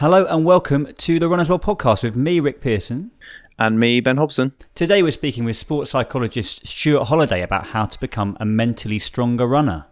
Hello 0.00 0.26
and 0.26 0.44
welcome 0.44 0.92
to 0.92 1.18
the 1.18 1.26
Runner's 1.26 1.48
World 1.48 1.62
podcast 1.62 2.02
with 2.02 2.14
me, 2.14 2.38
Rick 2.38 2.60
Pearson. 2.60 3.12
And 3.58 3.80
me, 3.80 4.00
Ben 4.00 4.18
Hobson. 4.18 4.52
Today 4.74 5.02
we're 5.02 5.10
speaking 5.10 5.46
with 5.46 5.56
sports 5.56 5.92
psychologist 5.92 6.66
Stuart 6.66 7.04
Holliday 7.04 7.40
about 7.40 7.68
how 7.68 7.86
to 7.86 7.98
become 7.98 8.36
a 8.38 8.44
mentally 8.44 8.98
stronger 8.98 9.46
runner. 9.46 9.86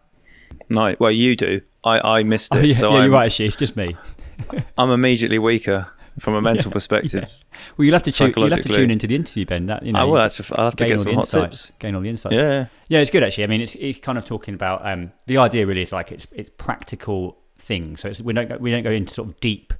No, 0.68 0.94
well, 1.00 1.10
you 1.10 1.36
do. 1.36 1.62
I, 1.84 2.18
I 2.18 2.22
missed 2.22 2.54
it. 2.54 2.58
Oh, 2.58 2.60
yeah, 2.60 2.74
so 2.74 2.90
yeah 2.90 2.96
I'm, 2.96 3.02
you're 3.04 3.12
right, 3.12 3.24
actually. 3.24 3.46
It's 3.46 3.56
just 3.56 3.76
me. 3.78 3.96
I'm 4.76 4.90
immediately 4.90 5.38
weaker 5.38 5.90
from 6.18 6.34
a 6.34 6.42
mental 6.52 6.70
perspective. 6.70 7.34
Well, 7.78 7.86
you'll 7.86 7.94
have 7.94 8.02
to, 8.02 8.12
tune, 8.12 8.34
you'll 8.36 8.50
have 8.50 8.60
to 8.60 8.68
tune 8.68 8.90
into 8.90 9.06
the 9.06 9.16
interview, 9.16 9.46
Ben. 9.46 9.64
That, 9.68 9.86
you 9.86 9.92
know, 9.92 10.00
I 10.00 10.04
will. 10.04 10.16
That's 10.16 10.38
a, 10.38 10.58
I'll 10.58 10.66
have 10.66 10.76
to 10.76 10.84
gain 10.84 10.98
get 10.98 10.98
all 10.98 11.04
some 11.04 11.12
the 11.12 11.16
hot 11.16 11.24
insights. 11.24 11.66
tips. 11.68 11.78
Gain 11.78 11.94
all 11.94 12.02
the 12.02 12.10
insights. 12.10 12.36
Yeah. 12.36 12.66
Yeah, 12.88 12.98
it's 12.98 13.10
good 13.10 13.22
actually. 13.22 13.44
I 13.44 13.46
mean, 13.46 13.62
it's 13.62 13.74
it's 13.76 14.00
kind 14.00 14.18
of 14.18 14.26
talking 14.26 14.52
about 14.52 14.86
um, 14.86 15.12
the 15.28 15.38
idea 15.38 15.66
really 15.66 15.80
is 15.80 15.92
like 15.92 16.12
it's 16.12 16.26
it's 16.32 16.50
practical 16.50 17.38
things. 17.58 18.00
So 18.00 18.10
it's, 18.10 18.20
we 18.20 18.34
don't 18.34 18.50
go, 18.50 18.58
we 18.58 18.70
don't 18.70 18.82
go 18.82 18.90
into 18.90 19.14
sort 19.14 19.30
of 19.30 19.40
deep 19.40 19.72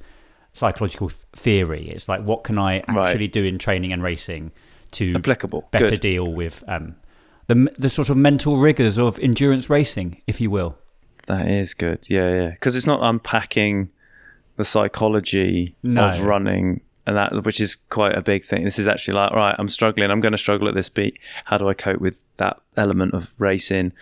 psychological 0.55 1.09
th- 1.11 1.21
theory. 1.35 1.91
It's 1.91 2.09
like 2.09 2.23
what 2.23 2.43
can 2.45 2.59
I 2.59 2.83
Right. 2.89 3.11
actually 3.11 3.29
do 3.29 3.45
in 3.45 3.59
training 3.59 3.93
and 3.93 4.03
racing 4.03 4.53
to 4.93 5.15
Applicable. 5.17 5.69
better 5.73 5.89
Good. 5.91 6.01
deal 6.01 6.33
with 6.33 6.63
um, 6.69 6.95
the 7.49 7.69
the 7.79 7.91
sort 7.91 8.09
of 8.09 8.17
mental 8.17 8.57
rigors 8.59 8.99
of 8.99 9.19
endurance 9.19 9.69
racing, 9.69 10.23
if 10.27 10.41
you 10.41 10.51
will. 10.51 10.79
That 11.27 11.49
is 11.51 11.75
good. 11.75 12.07
Yeah, 12.09 12.31
yeah. 12.35 12.51
Because 12.51 12.77
it's 12.77 12.87
not 12.87 13.01
unpacking 13.03 13.91
the 14.57 14.65
psychology 14.65 15.75
No. 15.83 16.09
of 16.09 16.21
running 16.23 16.81
and 17.07 17.17
that, 17.17 17.45
which 17.45 17.61
is 17.61 17.77
quite 17.77 18.17
a 18.17 18.23
big 18.23 18.45
thing. 18.45 18.65
This 18.65 18.79
is 18.79 18.87
actually 18.87 19.15
like, 19.15 19.33
right, 19.33 19.55
I'm 19.59 19.69
struggling. 19.69 20.11
I'm 20.11 20.21
going 20.21 20.33
to 20.33 20.39
struggle 20.39 20.69
at 20.69 20.75
this 20.75 20.89
beat. 20.89 21.19
How 21.47 21.59
do 21.59 21.69
I 21.69 21.75
cope 21.75 22.01
with 22.01 22.17
that 22.39 22.61
element 22.77 23.13
of 23.15 23.35
racing? 23.39 23.93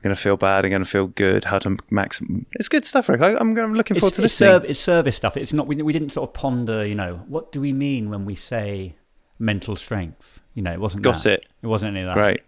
I'm 0.00 0.04
going 0.04 0.16
to 0.16 0.20
feel 0.22 0.38
bad. 0.38 0.64
I'm 0.64 0.70
going 0.70 0.82
to 0.82 0.88
feel 0.88 1.08
good. 1.08 1.44
How 1.44 1.58
to 1.58 1.76
max? 1.90 2.22
It's 2.52 2.68
good 2.68 2.86
stuff, 2.86 3.10
Rick. 3.10 3.20
I, 3.20 3.34
I'm, 3.36 3.54
I'm 3.58 3.74
looking 3.74 3.96
forward 4.00 4.08
It's, 4.08 4.16
to 4.16 4.22
it's, 4.24 4.34
serv- 4.34 4.64
it's 4.64 4.80
service 4.80 5.14
stuff. 5.14 5.36
It's 5.36 5.52
not. 5.52 5.66
We, 5.66 5.76
we 5.82 5.92
didn't 5.92 6.08
sort 6.08 6.30
of 6.30 6.32
ponder. 6.32 6.86
You 6.86 6.94
know, 6.94 7.22
what 7.28 7.52
do 7.52 7.60
we 7.60 7.74
mean 7.74 8.08
when 8.08 8.24
we 8.24 8.34
say 8.34 8.96
mental 9.38 9.76
strength? 9.76 10.40
You 10.54 10.62
know, 10.62 10.72
it 10.72 10.80
wasn't. 10.80 11.02
Got 11.02 11.22
that. 11.24 11.32
it. 11.34 11.46
It 11.60 11.66
wasn't 11.66 11.96
any 11.96 12.00
of 12.00 12.06
that. 12.06 12.14
Great. 12.14 12.40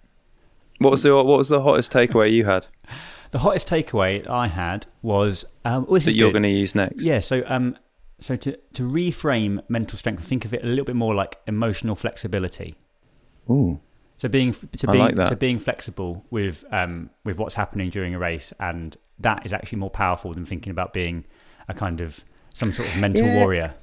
What 0.79 0.91
was 0.91 1.03
the 1.03 1.15
what 1.15 1.27
was 1.27 1.51
the 1.51 1.61
hottest 1.61 1.93
takeaway 1.93 2.33
you 2.33 2.47
had 2.47 2.67
The 3.33 3.39
hottest 3.41 3.69
takeaway 3.69 4.27
I 4.29 4.49
had 4.49 4.87
was 5.03 5.45
um, 5.67 5.87
oh, 5.89 5.95
this 5.95 6.05
that 6.05 6.11
is 6.11 6.17
you're 6.17 6.33
going 6.33 6.43
to 6.45 6.49
use 6.49 6.75
next? 6.75 7.05
Yeah. 7.05 7.19
So 7.19 7.43
um, 7.47 7.77
so 8.19 8.35
to 8.37 8.57
to 8.75 8.83
reframe 8.83 9.63
mental 9.69 9.99
strength, 9.99 10.25
think 10.25 10.47
of 10.47 10.55
it 10.55 10.65
a 10.65 10.67
little 10.67 10.85
bit 10.87 10.97
more 10.97 11.15
like 11.15 11.39
emotional 11.47 11.97
flexibility. 11.97 12.77
Ooh. 13.51 13.81
So 14.23 14.29
being 14.29 14.53
to 14.53 14.89
I 14.89 14.93
being 14.93 15.05
like 15.05 15.17
that. 15.17 15.31
to 15.31 15.37
being 15.37 15.59
flexible 15.59 16.25
with 16.31 16.65
um 16.71 17.11
with 17.25 17.39
what's 17.39 17.57
happening 17.57 17.91
during 17.91 18.15
a 18.15 18.21
race, 18.21 18.53
and 18.61 18.97
that 19.19 19.45
is 19.45 19.53
actually 19.53 19.79
more 19.79 19.91
powerful 19.91 20.33
than 20.33 20.45
thinking 20.45 20.71
about 20.71 20.93
being 20.93 21.25
a 21.69 21.75
kind 21.75 22.01
of 22.01 22.25
some 22.55 22.73
sort 22.73 22.87
of 22.89 22.97
mental 22.99 23.27
Yeah. 23.27 23.39
warrior. 23.41 23.75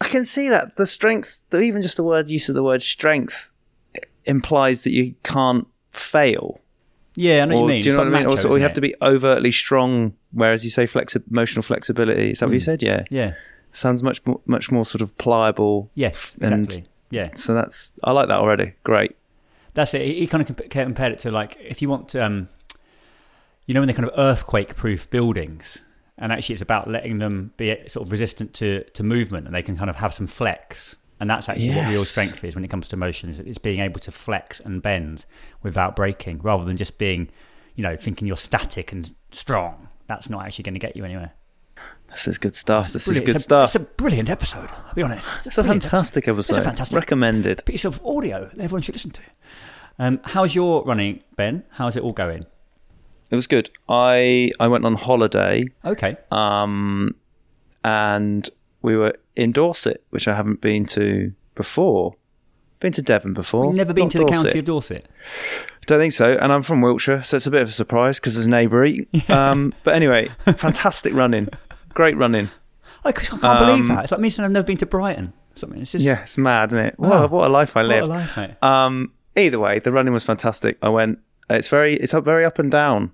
I 0.00 0.06
can 0.06 0.24
see 0.24 0.48
that 0.48 0.76
the 0.76 0.86
strength, 0.86 1.42
the, 1.50 1.60
even 1.62 1.82
just 1.82 1.96
the 1.96 2.04
word 2.04 2.28
use 2.30 2.48
of 2.48 2.54
the 2.54 2.62
word 2.62 2.82
strength, 2.82 3.50
implies 4.26 4.84
that 4.84 4.92
you 4.92 5.16
can't 5.24 5.66
fail. 5.90 6.60
Yeah, 7.16 7.42
I 7.42 7.46
know 7.46 7.56
Or, 7.56 7.62
what 7.62 7.66
you 7.66 7.74
mean. 7.74 7.82
Do 7.82 7.86
you 7.86 7.90
It's 7.90 7.94
know 7.96 7.98
what 7.98 8.06
I 8.06 8.18
mean? 8.18 8.22
macho, 8.28 8.30
Also, 8.36 8.48
or 8.50 8.56
you 8.58 8.62
have 8.62 8.70
it? 8.70 8.74
to 8.74 8.80
be 8.80 8.94
overtly 9.02 9.50
strong, 9.50 10.14
whereas 10.30 10.62
you 10.62 10.70
say 10.70 10.84
flexi- 10.86 11.22
emotional 11.30 11.62
flexibility. 11.64 12.30
Is 12.30 12.38
that 12.38 12.46
what 12.46 12.52
you 12.54 12.60
said? 12.60 12.82
Yeah. 12.82 13.02
Yeah. 13.10 13.34
Sounds 13.72 14.02
much 14.04 14.24
more, 14.24 14.40
much 14.46 14.70
more 14.70 14.84
sort 14.84 15.02
of 15.02 15.16
pliable. 15.18 15.90
Yes. 15.96 16.36
And- 16.40 16.64
Exactly. 16.66 16.88
yeah. 17.10 17.30
So 17.34 17.54
that's 17.54 17.92
I 18.04 18.12
like 18.12 18.28
that 18.28 18.38
already. 18.38 18.74
Great. 18.84 19.16
That's 19.74 19.94
it. 19.94 20.02
He 20.02 20.26
kind 20.26 20.42
of 20.42 20.56
comp- 20.56 20.70
compared 20.70 21.12
it 21.12 21.18
to 21.20 21.30
like 21.30 21.56
if 21.60 21.80
you 21.80 21.88
want 21.88 22.14
um, 22.16 22.48
you 23.66 23.74
know, 23.74 23.80
when 23.80 23.86
they're 23.86 23.96
kind 23.96 24.08
of 24.08 24.18
earthquake-proof 24.18 25.10
buildings, 25.10 25.78
and 26.18 26.32
actually 26.32 26.54
it's 26.54 26.62
about 26.62 26.90
letting 26.90 27.18
them 27.18 27.52
be 27.56 27.76
sort 27.86 28.06
of 28.06 28.12
resistant 28.12 28.52
to 28.54 28.82
to 28.94 29.02
movement, 29.02 29.46
and 29.46 29.54
they 29.54 29.62
can 29.62 29.76
kind 29.76 29.90
of 29.90 29.96
have 29.96 30.12
some 30.12 30.26
flex. 30.26 30.96
And 31.20 31.28
that's 31.28 31.50
actually 31.50 31.74
what 31.74 31.86
real 31.86 32.04
strength 32.04 32.42
is 32.44 32.54
when 32.54 32.64
it 32.64 32.68
comes 32.68 32.88
to 32.88 32.96
emotions. 32.96 33.38
It's 33.40 33.58
being 33.58 33.80
able 33.80 34.00
to 34.00 34.10
flex 34.10 34.58
and 34.58 34.80
bend 34.80 35.26
without 35.62 35.94
breaking, 35.94 36.40
rather 36.40 36.64
than 36.64 36.78
just 36.78 36.96
being, 36.96 37.28
you 37.74 37.82
know, 37.82 37.94
thinking 37.94 38.26
you're 38.26 38.38
static 38.38 38.90
and 38.90 39.12
strong. 39.30 39.88
That's 40.06 40.30
not 40.30 40.46
actually 40.46 40.62
going 40.64 40.74
to 40.74 40.80
get 40.80 40.96
you 40.96 41.04
anywhere. 41.04 41.32
This 42.10 42.26
is 42.28 42.38
good 42.38 42.54
stuff. 42.54 42.92
This 42.92 43.06
is 43.08 43.20
good 43.20 43.28
it's 43.30 43.36
a, 43.36 43.40
stuff. 43.40 43.68
It's 43.68 43.76
a 43.76 43.80
brilliant 43.80 44.28
episode. 44.28 44.68
I'll 44.70 44.94
be 44.94 45.02
honest. 45.02 45.30
It's 45.46 45.58
a 45.58 45.62
brilliant 45.62 45.84
fantastic 45.84 46.26
episode. 46.28 46.56
It's 46.56 46.64
a 46.66 46.68
fantastic 46.68 46.96
Recommended. 46.96 47.62
piece 47.64 47.84
of 47.84 48.04
audio 48.04 48.50
that 48.54 48.62
everyone 48.62 48.82
should 48.82 48.94
listen 48.96 49.10
to. 49.12 49.22
Um, 49.98 50.20
how's 50.24 50.54
your 50.54 50.82
running, 50.84 51.22
Ben? 51.36 51.62
How's 51.72 51.96
it 51.96 52.02
all 52.02 52.12
going? 52.12 52.46
It 53.30 53.34
was 53.36 53.46
good. 53.46 53.70
I 53.88 54.50
I 54.58 54.66
went 54.66 54.84
on 54.84 54.96
holiday 54.96 55.66
Okay. 55.84 56.16
um, 56.32 57.14
and 57.84 58.48
we 58.82 58.96
were 58.96 59.14
in 59.36 59.52
Dorset, 59.52 60.02
which 60.10 60.26
I 60.26 60.34
haven't 60.34 60.60
been 60.60 60.84
to 60.86 61.32
before. 61.54 62.14
Been 62.80 62.92
to 62.92 63.02
Devon 63.02 63.34
before. 63.34 63.66
We've 63.68 63.76
never 63.76 63.92
been 63.92 64.04
not 64.04 64.12
to 64.12 64.18
the 64.18 64.24
Dorset. 64.24 64.44
county 64.46 64.58
of 64.60 64.64
Dorset. 64.64 65.06
Don't 65.86 66.00
think 66.00 66.14
so. 66.14 66.32
And 66.32 66.50
I'm 66.52 66.62
from 66.62 66.80
Wiltshire, 66.80 67.22
so 67.22 67.36
it's 67.36 67.46
a 67.46 67.50
bit 67.50 67.60
of 67.62 67.68
a 67.68 67.72
surprise 67.72 68.18
because 68.18 68.34
there's 68.36 68.48
neighboury. 68.48 69.06
Um, 69.28 69.74
but 69.84 69.94
anyway, 69.94 70.28
fantastic 70.56 71.12
running, 71.14 71.48
great 71.94 72.16
running. 72.16 72.50
I 73.04 73.12
can't 73.12 73.40
believe 73.40 73.82
Um, 73.82 73.88
that. 73.88 74.04
It's 74.04 74.12
like 74.12 74.20
me 74.20 74.30
saying 74.30 74.44
I've 74.44 74.52
never 74.52 74.66
been 74.66 74.76
to 74.78 74.86
Brighton. 74.86 75.32
Something. 75.54 75.80
It's 75.82 75.92
just 75.92 76.04
Yeah, 76.04 76.20
it's 76.22 76.36
mad, 76.38 76.70
isn't 76.70 76.78
it? 76.86 76.98
Wow. 76.98 77.22
What, 77.22 77.30
what 77.30 77.48
a 77.48 77.52
life 77.52 77.76
I 77.76 77.80
what 77.82 77.88
live. 77.88 78.02
a 78.04 78.06
life, 78.06 78.36
mate. 78.36 78.50
Um, 78.62 79.12
either 79.36 79.58
way, 79.58 79.78
the 79.78 79.90
running 79.92 80.12
was 80.12 80.24
fantastic. 80.24 80.78
I 80.82 80.88
went. 80.88 81.18
It's 81.48 81.68
very. 81.68 81.96
It's 81.96 82.14
up 82.14 82.24
very 82.24 82.44
up 82.44 82.58
and 82.58 82.70
down. 82.70 83.10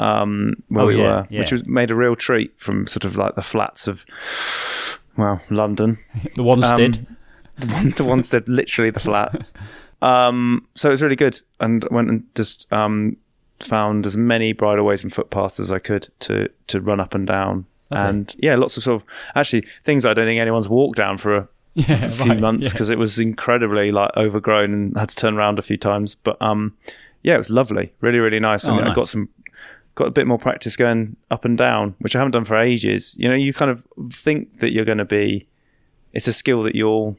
Um, 0.00 0.62
where 0.68 0.84
Oh, 0.84 0.86
we 0.88 0.96
yeah, 0.98 1.02
were, 1.02 1.26
yeah. 1.30 1.40
which 1.40 1.50
was 1.52 1.66
made 1.66 1.90
a 1.90 1.94
real 1.94 2.14
treat 2.16 2.58
from 2.58 2.86
sort 2.86 3.04
of 3.04 3.16
like 3.16 3.34
the 3.34 3.42
flats 3.42 3.88
of, 3.88 4.06
well, 5.16 5.40
London. 5.50 5.98
The 6.36 6.42
Wanstead. 6.44 6.98
Um, 6.98 7.16
the, 7.58 7.66
one, 7.74 7.90
the 7.96 8.04
ones 8.04 8.30
that 8.30 8.48
literally 8.48 8.90
the 8.90 9.00
flats. 9.00 9.52
Um, 10.00 10.68
so 10.76 10.88
it 10.88 10.92
was 10.92 11.02
really 11.02 11.16
good, 11.16 11.40
and 11.58 11.84
I 11.90 11.92
went 11.94 12.08
and 12.10 12.22
just 12.36 12.72
um, 12.72 13.16
found 13.58 14.06
as 14.06 14.16
many 14.16 14.52
bridleways 14.52 15.02
and 15.02 15.12
footpaths 15.12 15.58
as 15.58 15.72
I 15.72 15.80
could 15.80 16.08
to 16.20 16.48
to 16.68 16.80
run 16.80 17.00
up 17.00 17.14
and 17.14 17.26
down. 17.26 17.66
Lovely. 17.90 18.08
And 18.08 18.36
yeah, 18.38 18.56
lots 18.56 18.76
of 18.76 18.82
sort 18.82 19.02
of 19.02 19.08
actually 19.34 19.66
things 19.84 20.04
I 20.04 20.14
don't 20.14 20.26
think 20.26 20.40
anyone's 20.40 20.68
walked 20.68 20.96
down 20.96 21.18
for 21.18 21.36
a 21.36 21.48
yeah, 21.74 22.08
few 22.08 22.32
right, 22.32 22.40
months 22.40 22.66
yeah. 22.66 22.72
because 22.72 22.90
it 22.90 22.98
was 22.98 23.18
incredibly 23.18 23.92
like 23.92 24.10
overgrown 24.16 24.72
and 24.72 24.96
had 24.96 25.08
to 25.10 25.16
turn 25.16 25.36
around 25.36 25.58
a 25.58 25.62
few 25.62 25.76
times. 25.76 26.14
But 26.14 26.40
um, 26.42 26.76
yeah, 27.22 27.34
it 27.34 27.38
was 27.38 27.50
lovely, 27.50 27.92
really, 28.00 28.18
really 28.18 28.40
nice. 28.40 28.68
Oh, 28.68 28.76
and 28.76 28.88
I 28.88 28.94
got 28.94 29.08
some, 29.08 29.28
got 29.94 30.08
a 30.08 30.10
bit 30.10 30.26
more 30.26 30.38
practice 30.38 30.76
going 30.76 31.16
up 31.30 31.44
and 31.44 31.56
down, 31.56 31.94
which 31.98 32.14
I 32.14 32.18
haven't 32.18 32.32
done 32.32 32.44
for 32.44 32.58
ages. 32.58 33.16
You 33.18 33.28
know, 33.28 33.34
you 33.34 33.52
kind 33.52 33.70
of 33.70 33.86
think 34.12 34.58
that 34.58 34.72
you're 34.72 34.84
going 34.84 34.98
to 34.98 35.04
be, 35.04 35.46
it's 36.12 36.26
a 36.26 36.32
skill 36.32 36.62
that 36.64 36.74
you'll 36.74 37.16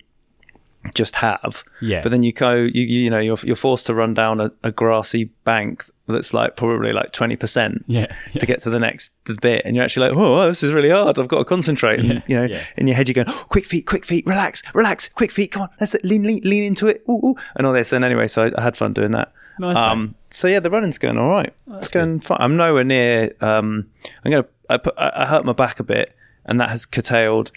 just 0.93 1.15
have, 1.15 1.63
Yeah. 1.81 2.01
But 2.01 2.09
then 2.09 2.23
you 2.23 2.31
go, 2.31 2.53
you 2.55 2.83
you 2.83 3.09
know, 3.09 3.19
you're 3.19 3.37
you're 3.43 3.55
forced 3.55 3.87
to 3.87 3.93
run 3.93 4.13
down 4.13 4.39
a, 4.39 4.51
a 4.63 4.71
grassy 4.71 5.25
bank 5.43 5.85
that's 6.07 6.33
like 6.33 6.55
probably 6.55 6.93
like 6.93 7.11
twenty 7.11 7.35
percent, 7.35 7.83
Yeah, 7.87 8.15
to 8.39 8.45
get 8.45 8.61
to 8.61 8.69
the 8.69 8.79
next 8.79 9.11
bit, 9.41 9.63
and 9.65 9.75
you're 9.75 9.83
actually 9.83 10.09
like, 10.09 10.17
oh, 10.17 10.47
this 10.47 10.63
is 10.63 10.71
really 10.71 10.89
hard. 10.89 11.19
I've 11.19 11.27
got 11.27 11.39
to 11.39 11.45
concentrate. 11.45 12.03
Yeah, 12.03 12.11
And, 12.11 12.23
you 12.27 12.37
know, 12.37 12.45
yeah. 12.45 12.63
in 12.77 12.87
your 12.87 12.95
head, 12.95 13.07
you're 13.07 13.13
going, 13.13 13.27
oh, 13.29 13.45
quick 13.49 13.65
feet, 13.65 13.85
quick 13.85 14.05
feet, 14.05 14.25
relax, 14.25 14.63
relax, 14.73 15.07
quick 15.09 15.31
feet, 15.31 15.51
come 15.51 15.63
on, 15.63 15.69
let's 15.79 15.95
lean, 16.03 16.23
lean, 16.23 16.41
lean 16.43 16.63
into 16.63 16.87
it, 16.87 17.03
ooh, 17.09 17.19
ooh, 17.23 17.35
and 17.55 17.67
all 17.67 17.73
this. 17.73 17.91
And 17.93 18.03
anyway, 18.05 18.27
so 18.27 18.45
I, 18.45 18.51
I 18.57 18.61
had 18.63 18.77
fun 18.77 18.93
doing 18.93 19.11
that. 19.11 19.33
Nice, 19.59 19.75
um, 19.75 20.15
so 20.29 20.47
yeah, 20.47 20.61
the 20.61 20.69
running's 20.69 20.97
going 20.97 21.17
all 21.17 21.29
right. 21.29 21.53
it's 21.73 21.89
going 21.89 22.21
fine. 22.21 22.37
I'm 22.39 22.55
nowhere 22.55 22.85
near. 22.85 23.35
Um, 23.41 23.89
I'm 24.23 24.31
gonna. 24.31 24.45
I, 24.69 24.77
put, 24.77 24.95
I 24.97 25.11
I 25.13 25.25
hurt 25.25 25.43
my 25.43 25.51
back 25.53 25.81
a 25.81 25.83
bit, 25.83 26.15
and 26.45 26.61
that 26.61 26.69
has 26.69 26.85
curtailed 26.85 27.51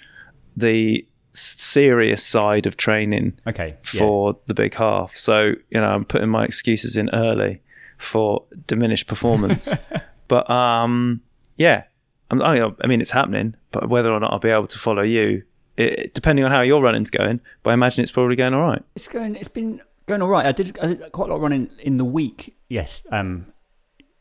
the 0.56 1.06
serious 1.32 2.24
side 2.24 2.66
of 2.66 2.76
training 2.76 3.38
Okay. 3.46 3.76
yeah. 3.92 3.98
for 3.98 4.38
the 4.46 4.54
big 4.54 4.74
half. 4.74 5.16
So 5.16 5.52
you 5.70 5.80
know, 5.80 5.86
I'm 5.86 6.04
putting 6.04 6.28
my 6.28 6.44
excuses 6.44 6.96
in 6.96 7.10
early 7.12 7.60
for 7.98 8.44
diminished 8.66 9.06
performance. 9.06 9.68
but 10.28 10.48
um, 10.50 11.22
yeah, 11.56 11.84
I'm, 12.30 12.42
I 12.42 12.70
I 12.82 12.86
mean, 12.86 13.00
it's 13.00 13.10
happening. 13.10 13.54
But 13.70 13.88
whether 13.88 14.12
or 14.12 14.20
not 14.20 14.32
I'll 14.32 14.38
be 14.38 14.50
able 14.50 14.66
to 14.66 14.78
follow 14.78 15.02
you, 15.02 15.42
it, 15.76 16.14
depending 16.14 16.44
on 16.44 16.50
how 16.50 16.60
your 16.62 16.82
running's 16.82 17.10
going. 17.10 17.40
But 17.62 17.70
I 17.70 17.74
imagine 17.74 18.02
it's 18.02 18.12
probably 18.12 18.36
going 18.36 18.54
all 18.54 18.68
right. 18.68 18.82
It's 18.94 19.08
going. 19.08 19.36
It's 19.36 19.48
been 19.48 19.80
going 20.06 20.22
all 20.22 20.28
right. 20.28 20.46
I 20.46 20.52
did, 20.52 20.78
I 20.80 20.86
did 20.88 21.12
quite 21.12 21.26
a 21.28 21.32
lot 21.32 21.36
of 21.36 21.42
running 21.42 21.70
in 21.78 21.96
the 21.96 22.04
week. 22.04 22.56
Yes. 22.68 23.02
Um, 23.10 23.46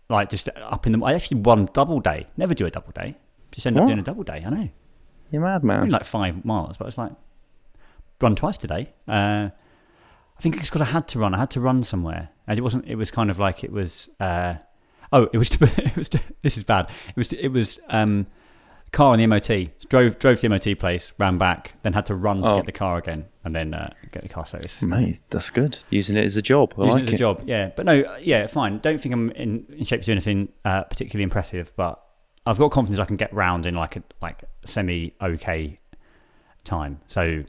like 0.10 0.30
just 0.30 0.48
up 0.56 0.86
in 0.86 0.94
the. 0.94 1.04
I 1.06 1.14
actually 1.14 1.42
won 1.42 1.68
double 1.74 2.00
day. 2.00 2.28
Never 2.38 2.54
do 2.54 2.66
a 2.66 2.72
double 2.72 2.92
day. 2.92 3.18
Just 3.52 3.68
end 3.68 3.78
up 3.78 3.88
doing 3.88 4.00
a 4.00 4.04
double 4.04 4.24
day. 4.24 4.44
I 4.46 4.50
know. 4.50 4.70
You're 5.32 5.42
mad, 5.42 5.62
Only 5.64 5.78
man. 5.78 5.90
like 5.90 6.04
five 6.06 6.44
miles, 6.46 6.78
but 6.78 6.88
it's 6.88 6.98
like 6.98 7.12
run 8.22 8.36
twice 8.36 8.58
today. 8.58 8.92
Uh, 9.08 9.50
I 10.38 10.42
think 10.42 10.58
it's 10.58 10.70
because 10.70 10.82
I 10.82 10.86
had 10.92 11.08
to 11.10 11.20
run. 11.20 11.34
I 11.34 11.40
had 11.40 11.52
to 11.52 11.60
run 11.62 11.84
somewhere, 11.84 12.30
and 12.48 12.58
it 12.60 12.62
wasn't. 12.62 12.86
It 12.88 12.96
was 12.96 13.12
kind 13.12 13.30
of 13.30 13.40
like 13.40 13.64
it 13.64 13.72
was. 13.72 14.10
Uh, 14.20 14.56
oh, 15.12 15.30
it 15.34 15.38
was. 15.38 15.50
To, 15.50 15.64
it 15.78 15.96
was. 15.96 16.10
To, 16.10 16.20
this 16.42 16.58
is 16.58 16.64
bad. 16.64 16.90
It 17.10 17.16
was. 17.18 17.34
It 17.34 17.50
was. 17.50 17.80
Um, 17.90 18.28
car 18.92 19.14
on 19.14 19.20
the 19.20 19.26
MOT. 19.28 19.70
Drove 19.88 20.20
drove 20.20 20.42
to 20.42 20.42
the 20.42 20.50
MOT 20.50 20.78
place, 20.78 21.14
ran 21.18 21.38
back, 21.38 21.76
then 21.84 21.94
had 21.94 22.06
to 22.08 22.16
run 22.16 22.42
to 22.42 22.50
Oh. 22.52 22.56
get 22.58 22.66
the 22.66 22.74
car 22.74 22.98
again, 22.98 23.26
and 23.46 23.56
then 23.56 23.74
uh, 23.74 23.90
get 24.12 24.22
the 24.24 24.28
car 24.30 24.46
service. 24.46 24.82
Mate, 24.82 25.22
that's 25.30 25.50
good. 25.50 25.78
Using 25.92 26.18
it 26.18 26.26
as 26.26 26.36
a 26.36 26.42
job. 26.42 26.74
I 26.78 26.82
Using 26.86 26.92
like 26.96 27.04
it 27.04 27.08
as 27.08 27.14
a 27.14 27.18
job, 27.18 27.44
yeah. 27.46 27.70
But 27.74 27.86
no, 27.86 28.18
yeah, 28.20 28.48
fine. 28.48 28.80
Don't 28.80 29.00
think 29.00 29.14
I'm 29.14 29.30
in, 29.32 29.66
in 29.78 29.86
shape 29.86 30.02
to 30.02 30.06
do 30.08 30.12
anything 30.12 30.50
uh, 30.66 30.84
particularly 30.84 31.24
impressive, 31.24 31.72
but 31.78 32.04
I've 32.52 32.60
got 32.60 32.72
confidence 32.72 33.00
I 33.00 33.06
can 33.06 33.16
get 33.18 33.34
round 33.34 33.66
in 33.66 33.76
like 33.76 33.96
a 33.96 34.04
like 34.22 34.44
semi 34.66 35.14
okay 35.22 35.80
time. 36.64 37.00
So 37.08 37.44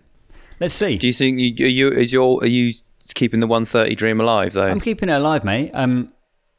let's 0.60 0.74
see. 0.74 0.96
Do 0.98 1.06
you 1.06 1.12
think 1.12 1.38
you, 1.38 1.66
are 1.66 1.68
you 1.68 1.88
is 1.90 2.12
your 2.12 2.42
are 2.42 2.46
you 2.46 2.72
keeping 3.14 3.40
the 3.40 3.46
130 3.46 3.94
dream 3.96 4.20
alive 4.20 4.52
though? 4.52 4.66
I'm 4.68 4.80
keeping 4.80 5.08
it 5.08 5.12
alive, 5.12 5.44
mate. 5.44 5.70
Um, 5.74 6.12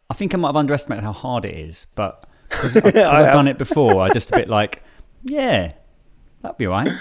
I 0.09 0.13
think 0.13 0.33
I 0.33 0.37
might 0.37 0.49
have 0.49 0.55
underestimated 0.57 1.03
how 1.03 1.13
hard 1.13 1.45
it 1.45 1.55
is, 1.55 1.87
but 1.95 2.25
I've, 2.51 2.59
'cause 2.73 2.95
I've 2.95 3.33
done 3.33 3.47
it 3.47 3.57
before, 3.57 4.01
I 4.03 4.09
just 4.09 4.29
a 4.31 4.35
bit 4.37 4.49
like, 4.49 4.83
yeah, 5.23 5.71
that'd 6.41 6.57
be 6.57 6.67
all 6.67 6.73
right. 6.73 6.91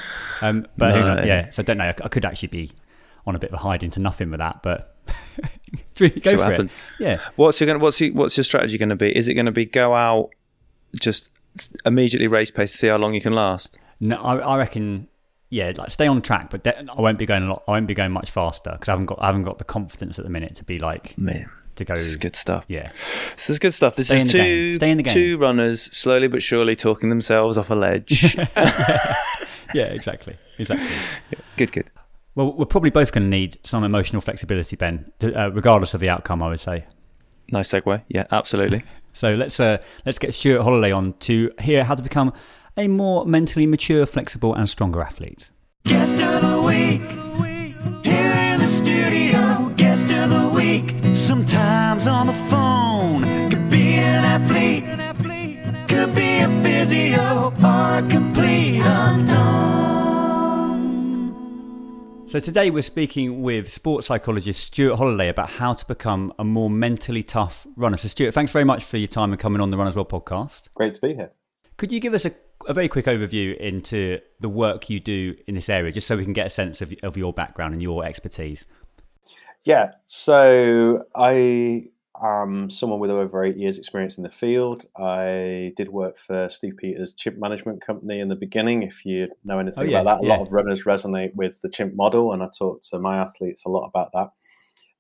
Um, 0.41 0.67
but 0.79 0.93
who 0.95 1.01
No. 1.01 1.15
knows? 1.17 1.27
yeah, 1.27 1.51
so 1.51 1.63
I 1.63 1.65
don't 1.65 1.77
know. 1.79 1.85
I, 1.85 1.95
I 2.05 2.09
could 2.09 2.25
actually 2.25 2.49
be 2.49 2.71
on 3.27 3.35
a 3.37 3.39
bit 3.39 3.51
of 3.51 3.55
a 3.55 3.59
hide 3.63 3.83
into 3.83 4.01
nothing 4.01 4.31
with 4.31 4.39
that, 4.39 4.63
but 4.63 4.97
go 5.99 6.09
See 6.09 6.09
for 6.21 6.31
it. 6.31 6.39
happens. 6.39 6.75
Yeah. 6.99 7.21
What's 7.37 7.61
your 7.61 7.67
gonna 7.67 7.79
what's 7.81 8.01
your, 8.01 8.13
what's 8.15 8.37
your 8.37 8.45
strategy 8.45 8.79
going 8.79 8.89
to 8.89 8.97
be? 8.97 9.15
Is 9.15 9.29
it 9.29 9.35
going 9.35 9.47
to 9.47 9.53
be 9.53 9.65
go 9.67 9.95
out 9.95 10.31
just 11.01 11.31
immediately 11.85 12.29
race 12.29 12.51
pace, 12.51 12.73
to 12.73 12.79
see 12.79 12.89
how 12.89 12.97
long 12.97 13.15
you 13.15 13.21
can 13.21 13.33
last? 13.35 13.79
No, 14.01 14.17
I, 14.17 14.37
I 14.39 14.57
reckon. 14.59 15.09
Yeah, 15.51 15.71
like 15.77 15.91
stay 15.91 16.07
on 16.07 16.23
track, 16.23 16.49
but 16.49 16.65
de- 16.65 16.79
I 16.79 17.01
won't 17.01 17.19
be 17.19 17.27
going 17.27 17.43
a 17.43 17.47
lot. 17.49 17.63
I 17.69 17.73
won't 17.73 17.87
be 17.87 17.93
going 17.93 18.11
much 18.11 18.31
faster 18.31 18.71
because 18.73 18.89
I 18.89 18.93
haven't 18.93 19.07
got 19.07 19.19
I 19.21 19.27
haven't 19.27 19.45
got 19.45 19.59
the 19.59 19.65
confidence 19.65 20.19
at 20.19 20.25
the 20.25 20.31
minute 20.31 20.55
to 20.57 20.65
be 20.65 20.79
like 20.79 21.17
Man, 21.19 21.51
to 21.77 21.85
go. 21.85 21.95
this 21.95 22.07
is 22.07 22.17
good 22.17 22.37
stuff. 22.37 22.65
Yeah, 22.69 22.91
This 23.37 23.51
is 23.51 23.59
good 23.59 23.75
stuff. 23.75 23.97
This 23.97 24.07
Stay 24.07 24.23
is 24.23 24.33
two. 24.33 24.73
Stay 24.73 24.91
in 24.91 24.97
the 24.97 25.03
game. 25.03 25.13
two 25.13 25.37
runners 25.37 25.83
slowly 25.95 26.27
but 26.27 26.43
surely 26.43 26.75
talking 26.75 27.11
themselves 27.11 27.59
off 27.59 27.69
a 27.69 27.75
ledge. 27.75 28.35
yeah, 29.75 29.93
exactly, 29.93 30.37
exactly. 30.59 30.89
good, 31.59 31.71
good. 31.73 31.91
Well, 32.35 32.55
we're 32.55 32.65
probably 32.65 32.89
both 32.89 33.13
going 33.13 33.25
to 33.25 33.29
need 33.31 33.59
some 33.63 33.85
emotional 33.85 34.23
flexibility, 34.23 34.75
Ben, 34.77 35.13
to, 35.19 35.35
uh, 35.39 35.49
regardless 35.49 35.93
of 35.93 36.01
the 36.01 36.09
outcome. 36.09 36.43
I 36.43 36.49
would 36.49 36.61
say. 36.61 36.87
Nice 37.51 37.69
segue. 37.71 38.03
Yeah, 38.09 38.27
absolutely. 38.31 38.85
So 39.13 39.35
let's 39.35 39.61
uh, 39.61 39.79
let's 40.07 40.19
get 40.19 40.35
Stuart 40.35 40.63
Holliday 40.63 40.93
on 40.93 41.15
to 41.21 41.51
hear 41.61 41.85
how 41.85 41.95
to 41.95 42.03
become 42.03 42.33
a 42.77 42.89
more 42.89 43.27
mentally 43.27 43.67
mature, 43.67 44.07
flexible, 44.07 44.55
and 44.55 44.69
stronger 44.69 45.03
athlete. 45.03 45.51
Guest 45.85 46.23
of 46.23 46.43
the 46.43 46.63
week. 46.63 47.03
Here 48.05 48.33
in 48.33 48.61
the 48.61 48.67
studio. 48.67 49.73
Guest 49.77 50.11
of 50.11 50.31
the 50.31 50.51
week. 50.55 50.95
Sometimes 51.15 52.07
on 52.07 52.27
the 52.27 52.33
phone. 52.33 53.23
Could 53.51 53.71
be 53.71 53.95
an 53.95 54.25
athlete. 54.25 54.85
Could 55.89 56.15
be 56.15 56.39
a 56.39 56.49
physio 56.63 57.53
or 57.63 57.99
a 57.99 58.07
complete 58.09 58.81
unknown. 58.83 59.82
So 62.33 62.39
today 62.39 62.71
we're 62.71 62.81
speaking 62.81 63.43
with 63.43 63.71
sports 63.71 64.07
psychologist 64.07 64.69
Stuart 64.69 64.97
Holliday 64.97 65.29
about 65.29 65.51
how 65.51 65.75
to 65.75 65.85
become 65.85 66.33
a 66.39 66.45
more 66.45 66.71
mentally 66.71 67.23
tough 67.23 67.67
runner. 67.77 67.99
So 67.99 68.09
Stuart, 68.09 68.33
thanks 68.33 68.51
very 68.51 68.65
much 68.65 68.85
for 68.85 68.97
your 68.97 69.07
time 69.07 69.33
and 69.33 69.39
coming 69.39 69.61
on 69.61 69.69
the 69.69 69.77
Runners 69.77 69.97
World 69.97 70.09
podcast. 70.09 70.71
Great 70.73 70.95
to 70.95 71.01
be 71.03 71.15
here. 71.15 71.31
Could 71.77 71.93
you 71.93 72.01
give 72.01 72.15
us 72.15 72.25
a, 72.25 72.33
a 72.67 72.73
very 72.73 72.89
quick 72.89 73.05
overview 73.05 73.55
into 73.59 74.19
the 74.41 74.49
work 74.49 74.89
you 74.89 74.99
do 74.99 75.37
in 75.47 75.57
this 75.57 75.69
area, 75.69 75.93
just 75.93 76.07
so 76.07 76.17
we 76.17 76.25
can 76.25 76.33
get 76.33 76.47
a 76.47 76.49
sense 76.49 76.81
of, 76.81 76.95
of 77.03 77.19
your 77.19 77.35
background 77.35 77.75
and 77.75 77.83
your 77.83 78.03
expertise? 78.03 78.65
Yeah, 79.65 79.91
so 80.07 81.05
I 81.15 81.91
am 82.21 82.71
someone 82.71 83.01
with 83.01 83.11
over 83.11 83.45
eight 83.45 83.57
years' 83.57 83.79
experience 83.79 84.17
in 84.17 84.23
the 84.23 84.31
field. 84.31 84.87
I 84.97 85.73
did 85.77 85.89
work 85.89 86.19
for 86.19 86.49
Steve 86.51 86.77
Peters' 86.77 87.15
chimp 87.15 87.39
management 87.39 87.85
company 87.85 88.21
in 88.21 88.29
the 88.29 88.37
beginning. 88.37 88.83
If 88.83 89.05
you 89.05 89.29
know 89.45 89.59
anything 89.59 89.85
Oh, 89.85 89.91
yeah, 89.91 90.01
about 90.01 90.21
that, 90.21 90.25
a 90.25 90.29
yeah. 90.29 90.37
lot 90.37 90.47
of 90.47 90.53
runners 90.53 90.85
resonate 90.85 91.35
with 91.35 91.61
the 91.63 91.71
chimp 91.71 91.95
model, 91.95 92.33
and 92.33 92.43
I 92.43 92.49
talk 92.57 92.83
to 92.91 92.99
my 92.99 93.19
athletes 93.19 93.65
a 93.65 93.71
lot 93.71 93.87
about 93.87 94.13
that. 94.13 94.31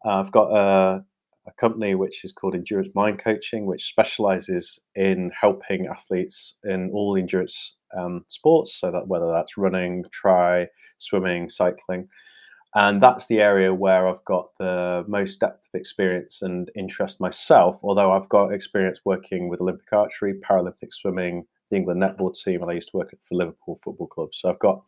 Uh, 0.05 0.21
I've 0.21 0.33
got 0.33 0.51
a, 0.51 1.05
a 1.47 1.53
company 1.59 1.95
which 1.95 2.25
is 2.25 2.33
called 2.33 2.55
Endurance 2.55 2.91
Mind 2.95 3.19
Coaching, 3.19 3.67
which 3.67 3.89
specializes 3.89 4.81
in 4.95 5.31
helping 5.39 5.87
athletes 5.87 6.55
in 6.65 6.91
all 6.93 7.17
endurance 7.17 7.77
um, 7.97 8.25
sports. 8.29 8.75
So 8.75 8.91
that 8.91 9.07
whether 9.07 9.31
that's 9.31 9.57
running, 9.59 10.05
try, 10.13 10.69
swimming, 10.99 11.49
cycling, 11.49 12.09
and 12.75 13.03
that's 13.03 13.27
the 13.27 13.41
area 13.41 13.75
where 13.75 14.09
I've 14.09 14.25
got 14.25 14.49
the 14.59 15.05
most 15.07 15.41
depth 15.41 15.69
of 15.73 15.79
experience 15.79 16.41
and 16.43 16.71
interest 16.75 17.21
myself. 17.21 17.79
Although 17.83 18.13
I've 18.13 18.29
got 18.29 18.53
experience 18.53 19.01
working 19.05 19.49
with 19.49 19.61
Olympic 19.61 19.93
archery, 19.93 20.41
Paralympic 20.41 20.93
swimming, 20.93 21.45
the 21.71 21.77
England 21.77 22.03
netball 22.03 22.35
team, 22.35 22.63
and 22.63 22.71
I 22.71 22.75
used 22.75 22.91
to 22.91 22.97
work 22.97 23.11
for 23.11 23.35
Liverpool 23.35 23.79
Football 23.83 24.07
Club. 24.07 24.35
So 24.35 24.49
I've 24.49 24.59
got 24.59 24.83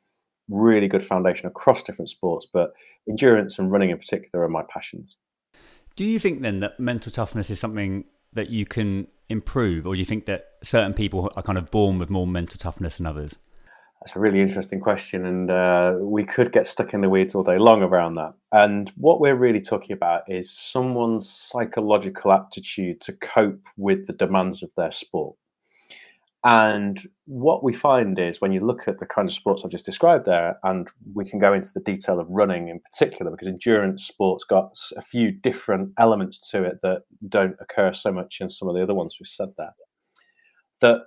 really 0.49 0.89
good 0.89 1.03
foundation 1.03 1.47
across 1.47 1.83
different 1.83 2.09
sports, 2.09 2.47
but 2.51 2.73
endurance 3.09 3.59
and 3.59 3.71
running 3.71 3.91
in 3.91 3.99
particular 3.99 4.45
are 4.45 4.49
my 4.49 4.63
passions. 4.69 5.17
Do 5.97 6.05
you 6.05 6.19
think 6.19 6.43
then 6.43 6.61
that 6.61 6.81
mental 6.81 7.13
toughness 7.13 7.51
is 7.51 7.61
something 7.61 8.05
that 8.33 8.51
you 8.51 8.67
can 8.67 9.07
improve, 9.29 9.87
or 9.87 9.95
do 9.95 9.99
you 9.99 10.05
think 10.05 10.27
that 10.27 10.47
certain 10.63 10.93
people 10.93 11.31
are 11.37 11.43
kind 11.43 11.59
of 11.59 11.71
born 11.71 11.99
with 11.99 12.11
more 12.11 12.27
mental 12.27 12.59
toughness 12.59 12.97
than 12.97 13.07
others? 13.07 13.37
That's 14.05 14.17
a 14.17 14.21
really 14.21 14.43
interesting 14.43 14.81
question, 14.81 15.25
and 15.25 15.51
uh, 15.51 15.95
we 15.99 16.25
could 16.25 16.53
get 16.53 16.67
stuck 16.67 16.93
in 16.93 17.01
the 17.01 17.09
weeds 17.09 17.35
all 17.35 17.43
day 17.43 17.57
long 17.57 17.83
around 17.83 18.17
that. 18.17 18.35
And 18.53 18.93
what 18.99 19.19
we're 19.19 19.35
really 19.35 19.63
talking 19.63 19.93
about 19.93 20.25
is 20.29 20.51
someone's 20.51 21.27
psychological 21.27 22.31
aptitude 22.31 23.01
to 23.01 23.15
cope 23.15 23.63
with 23.79 24.07
the 24.07 24.13
demands 24.13 24.63
of 24.63 24.71
their 24.77 24.93
sport. 24.93 25.37
And 26.45 27.01
what 27.25 27.65
we 27.65 27.73
find 27.73 28.19
is 28.19 28.43
when 28.43 28.53
you 28.53 28.61
look 28.61 28.87
at 28.87 28.99
the 28.99 29.07
kind 29.07 29.27
of 29.27 29.35
sports 29.35 29.63
I've 29.65 29.71
just 29.71 29.87
described 29.87 30.27
there, 30.27 30.59
and 30.65 30.87
we 31.15 31.27
can 31.27 31.39
go 31.39 31.55
into 31.55 31.71
the 31.73 31.81
detail 31.81 32.21
of 32.21 32.29
running 32.29 32.69
in 32.69 32.81
particular, 32.81 33.31
because 33.31 33.49
endurance 33.49 34.07
sports 34.07 34.45
got 34.45 34.79
a 34.99 35.03
few 35.03 35.33
different 35.33 35.93
elements 35.99 36.51
to 36.51 36.63
it 36.63 36.81
that 36.83 37.05
don't 37.31 37.57
occur 37.59 37.95
so 37.95 38.13
much 38.13 38.43
in 38.43 38.51
some 38.51 38.69
of 38.69 38.75
the 38.75 38.83
other 38.83 38.93
ones 38.93 39.17
we've 39.19 39.27
said 39.27 39.49
there. 39.57 39.75
That 40.83 41.07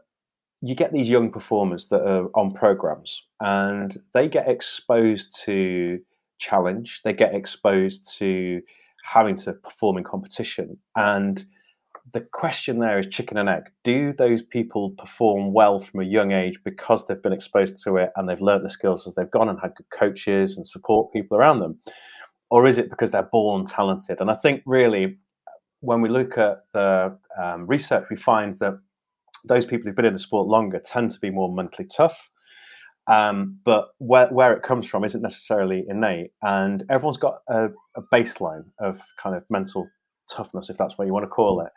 you 0.61 0.75
get 0.75 0.91
these 0.91 1.09
young 1.09 1.31
performers 1.31 1.87
that 1.87 2.01
are 2.01 2.27
on 2.35 2.51
programs 2.51 3.23
and 3.39 3.97
they 4.13 4.27
get 4.27 4.47
exposed 4.47 5.39
to 5.45 5.99
challenge, 6.39 7.01
they 7.03 7.13
get 7.13 7.35
exposed 7.35 8.17
to 8.17 8.61
having 9.03 9.35
to 9.35 9.53
perform 9.53 9.97
in 9.97 10.03
competition. 10.03 10.77
And 10.95 11.45
the 12.13 12.21
question 12.21 12.79
there 12.79 12.99
is 12.99 13.07
chicken 13.07 13.37
and 13.37 13.49
egg. 13.49 13.63
Do 13.83 14.13
those 14.13 14.41
people 14.41 14.91
perform 14.91 15.53
well 15.53 15.79
from 15.79 16.01
a 16.01 16.05
young 16.05 16.31
age 16.31 16.59
because 16.63 17.05
they've 17.05 17.21
been 17.21 17.33
exposed 17.33 17.81
to 17.83 17.97
it 17.97 18.11
and 18.15 18.27
they've 18.27 18.41
learnt 18.41 18.63
the 18.63 18.69
skills 18.69 19.07
as 19.07 19.15
they've 19.15 19.29
gone 19.29 19.49
and 19.49 19.59
had 19.61 19.75
good 19.75 19.89
coaches 19.91 20.57
and 20.57 20.67
support 20.67 21.13
people 21.13 21.37
around 21.37 21.59
them? 21.59 21.79
Or 22.49 22.65
is 22.65 22.77
it 22.77 22.89
because 22.89 23.11
they're 23.11 23.29
born 23.31 23.65
talented? 23.65 24.21
And 24.21 24.31
I 24.31 24.35
think 24.35 24.63
really, 24.65 25.17
when 25.81 26.01
we 26.01 26.09
look 26.09 26.37
at 26.37 26.63
the 26.73 27.17
um, 27.41 27.67
research, 27.67 28.05
we 28.09 28.15
find 28.15 28.57
that 28.59 28.79
those 29.45 29.65
people 29.65 29.85
who've 29.85 29.95
been 29.95 30.05
in 30.05 30.13
the 30.13 30.19
sport 30.19 30.47
longer 30.47 30.79
tend 30.79 31.11
to 31.11 31.19
be 31.19 31.29
more 31.29 31.53
mentally 31.53 31.87
tough. 31.87 32.29
Um, 33.07 33.59
but 33.63 33.89
where, 33.99 34.27
where 34.27 34.53
it 34.53 34.63
comes 34.63 34.87
from 34.87 35.03
isn't 35.05 35.21
necessarily 35.21 35.85
innate. 35.87 36.31
And 36.41 36.83
everyone's 36.89 37.17
got 37.17 37.39
a, 37.47 37.69
a 37.95 38.01
baseline 38.13 38.65
of 38.79 39.01
kind 39.17 39.35
of 39.35 39.45
mental 39.49 39.87
toughness, 40.29 40.69
if 40.69 40.77
that's 40.77 40.97
what 40.97 41.07
you 41.07 41.13
want 41.13 41.23
to 41.23 41.29
call 41.29 41.61
it. 41.61 41.71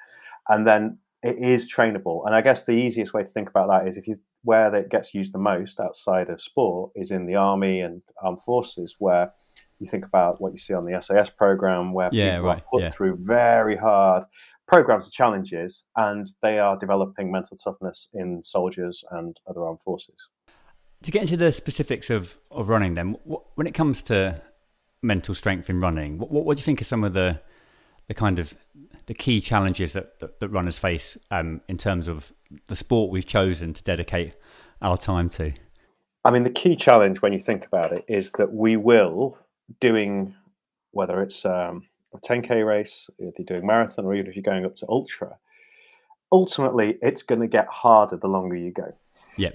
And 0.48 0.66
then 0.66 0.98
it 1.22 1.38
is 1.38 1.72
trainable. 1.72 2.26
And 2.26 2.34
I 2.34 2.40
guess 2.40 2.64
the 2.64 2.72
easiest 2.72 3.14
way 3.14 3.22
to 3.22 3.28
think 3.28 3.48
about 3.48 3.68
that 3.68 3.86
is 3.86 3.96
if 3.96 4.08
you 4.08 4.18
where 4.42 4.70
that 4.70 4.88
gets 4.88 5.14
used 5.14 5.34
the 5.34 5.38
most 5.38 5.78
outside 5.78 6.30
of 6.30 6.40
sport 6.40 6.90
is 6.94 7.10
in 7.10 7.26
the 7.26 7.34
army 7.34 7.80
and 7.80 8.00
armed 8.22 8.40
forces, 8.42 8.96
where 8.98 9.32
You 9.80 9.86
think 9.86 10.04
about 10.04 10.40
what 10.40 10.52
you 10.52 10.58
see 10.58 10.74
on 10.74 10.84
the 10.84 11.00
SAS 11.02 11.30
program, 11.30 11.92
where 11.94 12.10
Yeah, 12.12 12.36
people 12.36 12.46
right, 12.48 12.58
are 12.58 12.64
put 12.70 12.82
yeah. 12.82 12.90
through 12.90 13.16
very 13.18 13.76
hard 13.76 14.24
programs 14.70 15.06
and 15.06 15.12
challenges, 15.12 15.82
and 15.96 16.28
they 16.42 16.60
are 16.60 16.78
developing 16.78 17.32
mental 17.32 17.56
toughness 17.56 18.08
in 18.14 18.40
soldiers 18.40 19.02
and 19.10 19.40
other 19.48 19.64
armed 19.64 19.80
forces. 19.80 20.14
To 21.02 21.10
get 21.10 21.22
into 21.22 21.36
the 21.36 21.50
specifics 21.50 22.08
of, 22.08 22.38
of 22.52 22.68
running, 22.68 22.94
then, 22.94 23.16
what, 23.24 23.42
when 23.56 23.66
it 23.66 23.74
comes 23.74 24.00
to 24.02 24.40
mental 25.02 25.34
strength 25.34 25.68
in 25.68 25.80
running, 25.80 26.18
what, 26.18 26.30
what, 26.30 26.44
what 26.44 26.56
do 26.56 26.60
you 26.60 26.64
think 26.64 26.80
are 26.80 26.84
some 26.84 27.02
of 27.02 27.14
the 27.14 27.40
the 28.06 28.14
kind 28.14 28.40
of 28.40 28.54
the 29.06 29.14
key 29.14 29.40
challenges 29.40 29.92
that, 29.92 30.18
that, 30.18 30.40
that 30.40 30.48
runners 30.48 30.76
face 30.76 31.16
um, 31.30 31.60
in 31.68 31.78
terms 31.78 32.08
of 32.08 32.32
the 32.66 32.74
sport 32.74 33.08
we've 33.12 33.26
chosen 33.26 33.72
to 33.72 33.82
dedicate 33.84 34.34
our 34.82 34.96
time 34.96 35.28
to? 35.28 35.52
I 36.24 36.32
mean, 36.32 36.42
the 36.42 36.50
key 36.50 36.74
challenge 36.74 37.22
when 37.22 37.32
you 37.32 37.38
think 37.38 37.66
about 37.66 37.92
it 37.92 38.04
is 38.08 38.32
that 38.32 38.52
we 38.52 38.76
will 38.76 39.38
doing 39.78 40.34
whether 40.90 41.22
it's 41.22 41.44
um, 41.44 41.86
a 42.12 42.18
10k 42.18 42.66
race, 42.66 43.08
if 43.18 43.38
you're 43.38 43.46
doing 43.46 43.66
marathon, 43.66 44.04
or 44.04 44.14
even 44.14 44.28
if 44.28 44.36
you're 44.36 44.42
going 44.42 44.64
up 44.64 44.74
to 44.76 44.86
ultra. 44.88 45.36
Ultimately, 46.32 46.98
it's 47.02 47.22
going 47.22 47.40
to 47.40 47.48
get 47.48 47.66
harder 47.68 48.16
the 48.16 48.28
longer 48.28 48.56
you 48.56 48.72
go. 48.72 48.92
Yeah. 49.36 49.50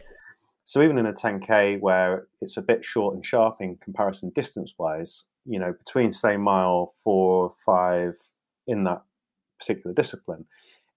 So 0.65 0.81
even 0.81 0.97
in 0.97 1.05
a 1.05 1.13
10k 1.13 1.79
where 1.79 2.27
it's 2.41 2.57
a 2.57 2.61
bit 2.61 2.83
short 2.83 3.15
and 3.15 3.25
sharp 3.25 3.57
in 3.59 3.77
comparison 3.77 4.31
distance-wise, 4.33 5.25
you 5.45 5.59
know, 5.59 5.73
between 5.73 6.11
say 6.11 6.37
mile 6.37 6.93
four, 7.03 7.43
or 7.43 7.53
five 7.65 8.15
in 8.67 8.83
that 8.85 9.03
particular 9.59 9.93
discipline, 9.93 10.45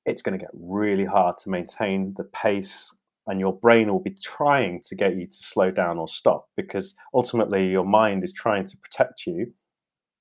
it's 0.06 0.22
going 0.22 0.38
to 0.38 0.42
get 0.42 0.50
really 0.54 1.04
hard 1.04 1.36
to 1.38 1.50
maintain 1.50 2.14
the 2.16 2.24
pace 2.24 2.90
and 3.26 3.38
your 3.38 3.52
brain 3.52 3.92
will 3.92 4.00
be 4.00 4.16
trying 4.22 4.80
to 4.80 4.94
get 4.94 5.16
you 5.16 5.26
to 5.26 5.36
slow 5.36 5.70
down 5.70 5.98
or 5.98 6.08
stop 6.08 6.48
because 6.56 6.94
ultimately 7.14 7.68
your 7.68 7.84
mind 7.84 8.24
is 8.24 8.32
trying 8.32 8.64
to 8.64 8.76
protect 8.78 9.26
you 9.26 9.52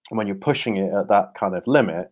and 0.10 0.18
when 0.18 0.28
you're 0.28 0.36
pushing 0.36 0.78
it 0.78 0.94
at 0.94 1.08
that 1.08 1.34
kind 1.36 1.56
of 1.56 1.66
limit 1.68 2.12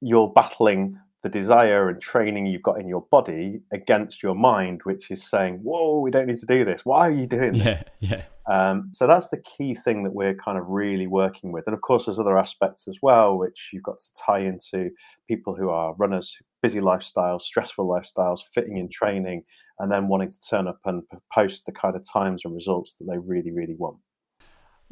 you're 0.00 0.28
battling 0.28 0.98
the 1.22 1.28
desire 1.30 1.88
and 1.88 2.02
training 2.02 2.44
you've 2.46 2.62
got 2.62 2.78
in 2.78 2.86
your 2.86 3.06
body 3.10 3.62
against 3.72 4.22
your 4.22 4.34
mind 4.34 4.80
which 4.84 5.10
is 5.10 5.24
saying 5.24 5.58
whoa 5.62 5.98
we 5.98 6.10
don't 6.10 6.26
need 6.26 6.36
to 6.36 6.46
do 6.46 6.64
this 6.64 6.84
why 6.84 7.08
are 7.08 7.12
you 7.12 7.26
doing 7.26 7.52
this 7.52 7.82
Yeah, 8.00 8.22
yeah. 8.48 8.70
um, 8.70 8.90
so 8.92 9.06
that's 9.06 9.28
the 9.28 9.38
key 9.38 9.74
thing 9.74 10.02
that 10.02 10.14
we're 10.14 10.34
kind 10.34 10.58
of 10.58 10.66
really 10.68 11.06
working 11.06 11.50
with. 11.50 11.64
And 11.66 11.74
of 11.74 11.80
course, 11.80 12.04
there's 12.04 12.18
other 12.18 12.36
aspects 12.36 12.86
as 12.86 12.98
well, 13.00 13.38
which 13.38 13.70
you've 13.72 13.82
got 13.82 13.98
to 13.98 14.12
tie 14.22 14.40
into 14.40 14.90
people 15.26 15.56
who 15.56 15.70
are 15.70 15.94
runners, 15.94 16.36
busy 16.62 16.80
lifestyles, 16.80 17.40
stressful 17.40 17.88
lifestyles, 17.88 18.40
fitting 18.52 18.76
in 18.76 18.88
training, 18.90 19.44
and 19.78 19.90
then 19.90 20.08
wanting 20.08 20.30
to 20.30 20.40
turn 20.40 20.68
up 20.68 20.78
and 20.84 21.02
post 21.32 21.64
the 21.64 21.72
kind 21.72 21.96
of 21.96 22.04
times 22.06 22.42
and 22.44 22.54
results 22.54 22.94
that 22.94 23.06
they 23.06 23.18
really, 23.18 23.50
really 23.50 23.74
want. 23.78 23.96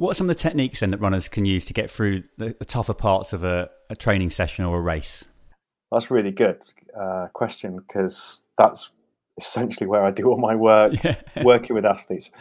What 0.02 0.10
are 0.10 0.14
some 0.14 0.28
of 0.28 0.36
the 0.36 0.42
techniques 0.42 0.80
then 0.80 0.90
that 0.90 0.98
runners 0.98 1.28
can 1.28 1.44
use 1.44 1.64
to 1.66 1.72
get 1.72 1.88
through 1.88 2.24
the, 2.36 2.56
the 2.58 2.64
tougher 2.64 2.92
parts 2.92 3.32
of 3.32 3.44
a, 3.44 3.70
a 3.88 3.94
training 3.94 4.30
session 4.30 4.64
or 4.64 4.78
a 4.78 4.80
race? 4.80 5.24
That's 5.92 6.10
a 6.10 6.14
really 6.14 6.32
good 6.32 6.58
uh, 7.00 7.28
question 7.34 7.76
because 7.76 8.42
that's 8.58 8.90
essentially 9.38 9.86
where 9.86 10.04
I 10.04 10.10
do 10.10 10.28
all 10.28 10.38
my 10.38 10.56
work, 10.56 10.94
Yeah. 11.04 11.14
working 11.44 11.76
with 11.76 11.84
athletes. 11.84 12.32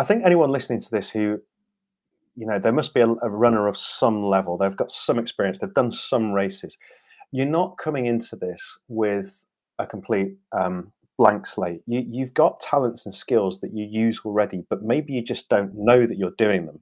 I 0.00 0.02
think 0.02 0.24
anyone 0.24 0.50
listening 0.50 0.80
to 0.80 0.90
this 0.90 1.08
who, 1.08 1.40
you 2.34 2.44
know, 2.44 2.58
there 2.58 2.72
must 2.72 2.92
be 2.92 3.02
a, 3.02 3.08
a 3.08 3.30
runner 3.30 3.68
of 3.68 3.76
some 3.76 4.24
level. 4.24 4.58
They've 4.58 4.76
got 4.76 4.90
some 4.90 5.20
experience. 5.20 5.60
They've 5.60 5.72
done 5.72 5.92
some 5.92 6.32
races. 6.32 6.76
You're 7.30 7.46
not 7.46 7.78
coming 7.78 8.06
into 8.06 8.34
this 8.34 8.78
with 8.88 9.44
a 9.78 9.86
complete 9.86 10.38
um, 10.50 10.90
blank 11.18 11.46
slate. 11.46 11.82
You, 11.86 12.04
you've 12.08 12.34
got 12.34 12.60
talents 12.60 13.06
and 13.06 13.14
skills 13.14 13.60
that 13.60 13.74
you 13.74 13.84
use 13.84 14.20
already, 14.24 14.64
but 14.68 14.82
maybe 14.82 15.12
you 15.12 15.22
just 15.22 15.48
don't 15.48 15.72
know 15.74 16.06
that 16.06 16.18
you're 16.18 16.32
doing 16.38 16.66
them. 16.66 16.80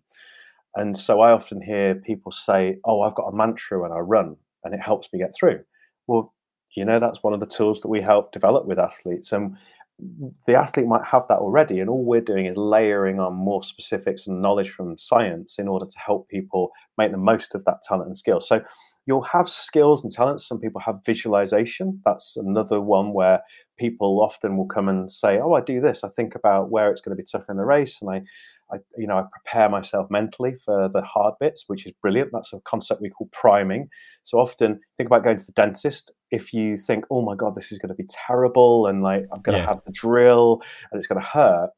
And 0.76 0.96
so 0.96 1.20
I 1.20 1.32
often 1.32 1.62
hear 1.62 1.94
people 1.94 2.32
say, 2.32 2.78
"Oh, 2.84 3.02
I've 3.02 3.14
got 3.14 3.28
a 3.28 3.36
mantra 3.36 3.80
when 3.80 3.92
I 3.92 3.98
run, 3.98 4.36
and 4.64 4.74
it 4.74 4.80
helps 4.80 5.08
me 5.12 5.18
get 5.20 5.32
through." 5.38 5.64
Well, 6.06 6.34
you 6.76 6.84
know, 6.84 6.98
that's 6.98 7.22
one 7.22 7.32
of 7.34 7.40
the 7.40 7.46
tools 7.46 7.80
that 7.82 7.88
we 7.88 8.00
help 8.00 8.32
develop 8.32 8.66
with 8.66 8.78
athletes, 8.78 9.32
and 9.32 9.56
the 10.46 10.56
athlete 10.56 10.86
might 10.86 11.04
have 11.04 11.26
that 11.28 11.38
already, 11.38 11.78
and 11.78 11.88
all 11.88 12.04
we're 12.04 12.20
doing 12.20 12.46
is 12.46 12.56
layering 12.56 13.20
on 13.20 13.34
more 13.34 13.62
specifics 13.62 14.26
and 14.26 14.42
knowledge 14.42 14.70
from 14.70 14.98
science 14.98 15.58
in 15.58 15.68
order 15.68 15.86
to 15.86 15.98
help 15.98 16.28
people 16.28 16.70
make 16.98 17.12
the 17.12 17.16
most 17.16 17.54
of 17.54 17.64
that 17.64 17.82
talent 17.82 18.08
and 18.08 18.18
skill. 18.18 18.40
So 18.40 18.62
you'll 19.06 19.22
have 19.22 19.48
skills 19.48 20.02
and 20.02 20.12
talents. 20.12 20.46
Some 20.48 20.58
people 20.58 20.80
have 20.80 21.04
visualization. 21.06 22.00
That's 22.04 22.36
another 22.36 22.80
one 22.80 23.12
where 23.12 23.40
people 23.78 24.20
often 24.20 24.56
will 24.56 24.66
come 24.66 24.88
and 24.88 25.10
say, 25.10 25.38
"Oh, 25.38 25.54
I 25.54 25.60
do 25.60 25.80
this. 25.80 26.02
I 26.02 26.08
think 26.08 26.34
about 26.34 26.70
where 26.70 26.90
it's 26.90 27.00
going 27.00 27.16
to 27.16 27.20
be 27.22 27.26
tough 27.30 27.48
in 27.48 27.56
the 27.56 27.64
race, 27.64 28.02
and 28.02 28.10
I, 28.10 28.22
I, 28.72 28.78
you 28.96 29.06
know, 29.06 29.18
I 29.18 29.24
prepare 29.30 29.68
myself 29.68 30.10
mentally 30.10 30.54
for 30.54 30.88
the 30.88 31.02
hard 31.02 31.34
bits, 31.38 31.64
which 31.66 31.86
is 31.86 31.92
brilliant. 32.00 32.30
That's 32.32 32.52
a 32.52 32.60
concept 32.60 33.02
we 33.02 33.10
call 33.10 33.28
priming. 33.32 33.88
So 34.22 34.38
often, 34.38 34.80
think 34.96 35.06
about 35.08 35.22
going 35.22 35.36
to 35.36 35.44
the 35.44 35.52
dentist. 35.52 36.12
If 36.30 36.52
you 36.52 36.76
think, 36.76 37.04
"Oh 37.10 37.22
my 37.22 37.34
god, 37.34 37.54
this 37.54 37.70
is 37.72 37.78
going 37.78 37.90
to 37.90 37.94
be 37.94 38.08
terrible," 38.08 38.86
and 38.86 39.02
like 39.02 39.24
I'm 39.32 39.42
going 39.42 39.58
to 39.60 39.66
have 39.66 39.82
the 39.84 39.92
drill 39.92 40.62
and 40.90 40.98
it's 40.98 41.06
going 41.06 41.20
to 41.20 41.26
hurt, 41.26 41.70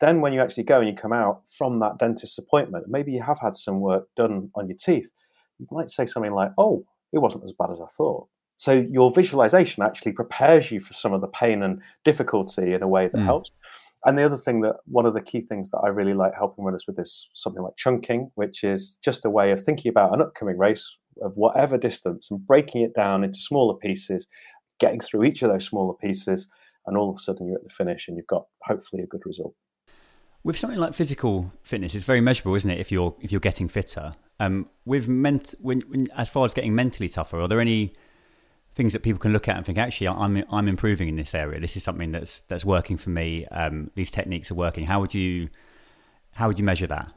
then 0.00 0.20
when 0.20 0.32
you 0.32 0.40
actually 0.40 0.64
go 0.64 0.78
and 0.80 0.88
you 0.88 0.94
come 0.94 1.12
out 1.12 1.42
from 1.50 1.80
that 1.80 1.98
dentist's 1.98 2.38
appointment, 2.38 2.84
maybe 2.88 3.10
you 3.12 3.22
have 3.22 3.38
had 3.40 3.56
some 3.56 3.80
work 3.80 4.08
done 4.16 4.50
on 4.54 4.68
your 4.68 4.76
teeth. 4.76 5.10
You 5.58 5.66
might 5.70 5.90
say 5.90 6.06
something 6.06 6.32
like, 6.32 6.52
"Oh, 6.58 6.84
it 7.12 7.18
wasn't 7.18 7.44
as 7.44 7.52
bad 7.52 7.70
as 7.70 7.80
I 7.80 7.86
thought." 7.86 8.28
So 8.56 8.72
your 8.72 9.12
visualization 9.12 9.82
actually 9.84 10.12
prepares 10.12 10.70
you 10.70 10.80
for 10.80 10.92
some 10.92 11.12
of 11.12 11.20
the 11.20 11.28
pain 11.28 11.62
and 11.62 11.80
difficulty 12.04 12.74
in 12.74 12.82
a 12.82 12.88
way 12.88 13.06
that 13.08 13.16
Mm. 13.18 13.24
helps. 13.24 13.50
And 14.04 14.16
the 14.16 14.22
other 14.22 14.36
thing 14.36 14.60
that 14.60 14.76
one 14.84 15.06
of 15.06 15.14
the 15.14 15.20
key 15.20 15.40
things 15.40 15.70
that 15.70 15.78
I 15.78 15.88
really 15.88 16.14
like 16.14 16.32
helping 16.34 16.64
runners 16.64 16.84
with 16.86 16.98
is 16.98 17.28
something 17.34 17.62
like 17.62 17.76
chunking, 17.76 18.30
which 18.36 18.62
is 18.62 18.96
just 19.02 19.24
a 19.24 19.30
way 19.30 19.50
of 19.50 19.62
thinking 19.62 19.90
about 19.90 20.14
an 20.14 20.22
upcoming 20.22 20.56
race 20.56 20.96
of 21.22 21.36
whatever 21.36 21.76
distance 21.76 22.30
and 22.30 22.46
breaking 22.46 22.82
it 22.82 22.94
down 22.94 23.24
into 23.24 23.40
smaller 23.40 23.74
pieces, 23.74 24.26
getting 24.78 25.00
through 25.00 25.24
each 25.24 25.42
of 25.42 25.50
those 25.50 25.64
smaller 25.64 25.94
pieces, 25.94 26.48
and 26.86 26.96
all 26.96 27.10
of 27.10 27.16
a 27.16 27.18
sudden 27.18 27.48
you're 27.48 27.56
at 27.56 27.64
the 27.64 27.70
finish 27.70 28.06
and 28.06 28.16
you've 28.16 28.26
got 28.28 28.46
hopefully 28.62 29.02
a 29.02 29.06
good 29.06 29.22
result. 29.26 29.54
With 30.44 30.56
something 30.56 30.78
like 30.78 30.94
physical 30.94 31.52
fitness, 31.64 31.96
it's 31.96 32.04
very 32.04 32.20
measurable, 32.20 32.54
isn't 32.54 32.70
it? 32.70 32.78
If 32.78 32.92
you're 32.92 33.14
if 33.20 33.32
you're 33.32 33.40
getting 33.40 33.68
fitter, 33.68 34.14
um, 34.38 34.68
with 34.86 35.08
ment 35.08 35.54
when, 35.60 35.80
when 35.82 36.06
as 36.16 36.28
far 36.28 36.44
as 36.44 36.54
getting 36.54 36.74
mentally 36.74 37.08
tougher, 37.08 37.40
are 37.40 37.48
there 37.48 37.60
any 37.60 37.94
things 38.78 38.92
that 38.92 39.02
people 39.02 39.18
can 39.18 39.32
look 39.32 39.48
at 39.48 39.56
and 39.56 39.66
think, 39.66 39.76
actually, 39.76 40.08
I'm 40.08 40.42
I'm 40.50 40.68
improving 40.68 41.08
in 41.08 41.16
this 41.16 41.34
area. 41.34 41.60
This 41.60 41.76
is 41.76 41.82
something 41.82 42.12
that's 42.12 42.40
that's 42.48 42.64
working 42.64 42.96
for 42.96 43.10
me. 43.10 43.44
Um, 43.46 43.90
these 43.96 44.10
techniques 44.10 44.50
are 44.50 44.54
working. 44.54 44.86
How 44.86 45.00
would 45.00 45.12
you 45.12 45.48
how 46.32 46.46
would 46.46 46.58
you 46.58 46.64
measure 46.64 46.86
that? 46.86 47.12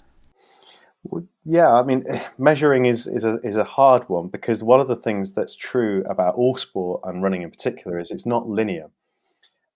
Yeah, 1.45 1.71
I 1.71 1.83
mean, 1.83 2.03
measuring 2.37 2.85
is 2.85 3.05
is 3.05 3.23
a 3.23 3.39
is 3.43 3.55
a 3.55 3.63
hard 3.63 4.09
one 4.09 4.27
because 4.27 4.63
one 4.63 4.79
of 4.81 4.87
the 4.87 4.95
things 4.95 5.33
that's 5.33 5.55
true 5.55 6.03
about 6.09 6.33
all 6.33 6.57
sport 6.57 7.01
and 7.03 7.21
running 7.21 7.43
in 7.43 7.51
particular 7.51 7.99
is 7.99 8.09
it's 8.09 8.25
not 8.25 8.49
linear. 8.49 8.89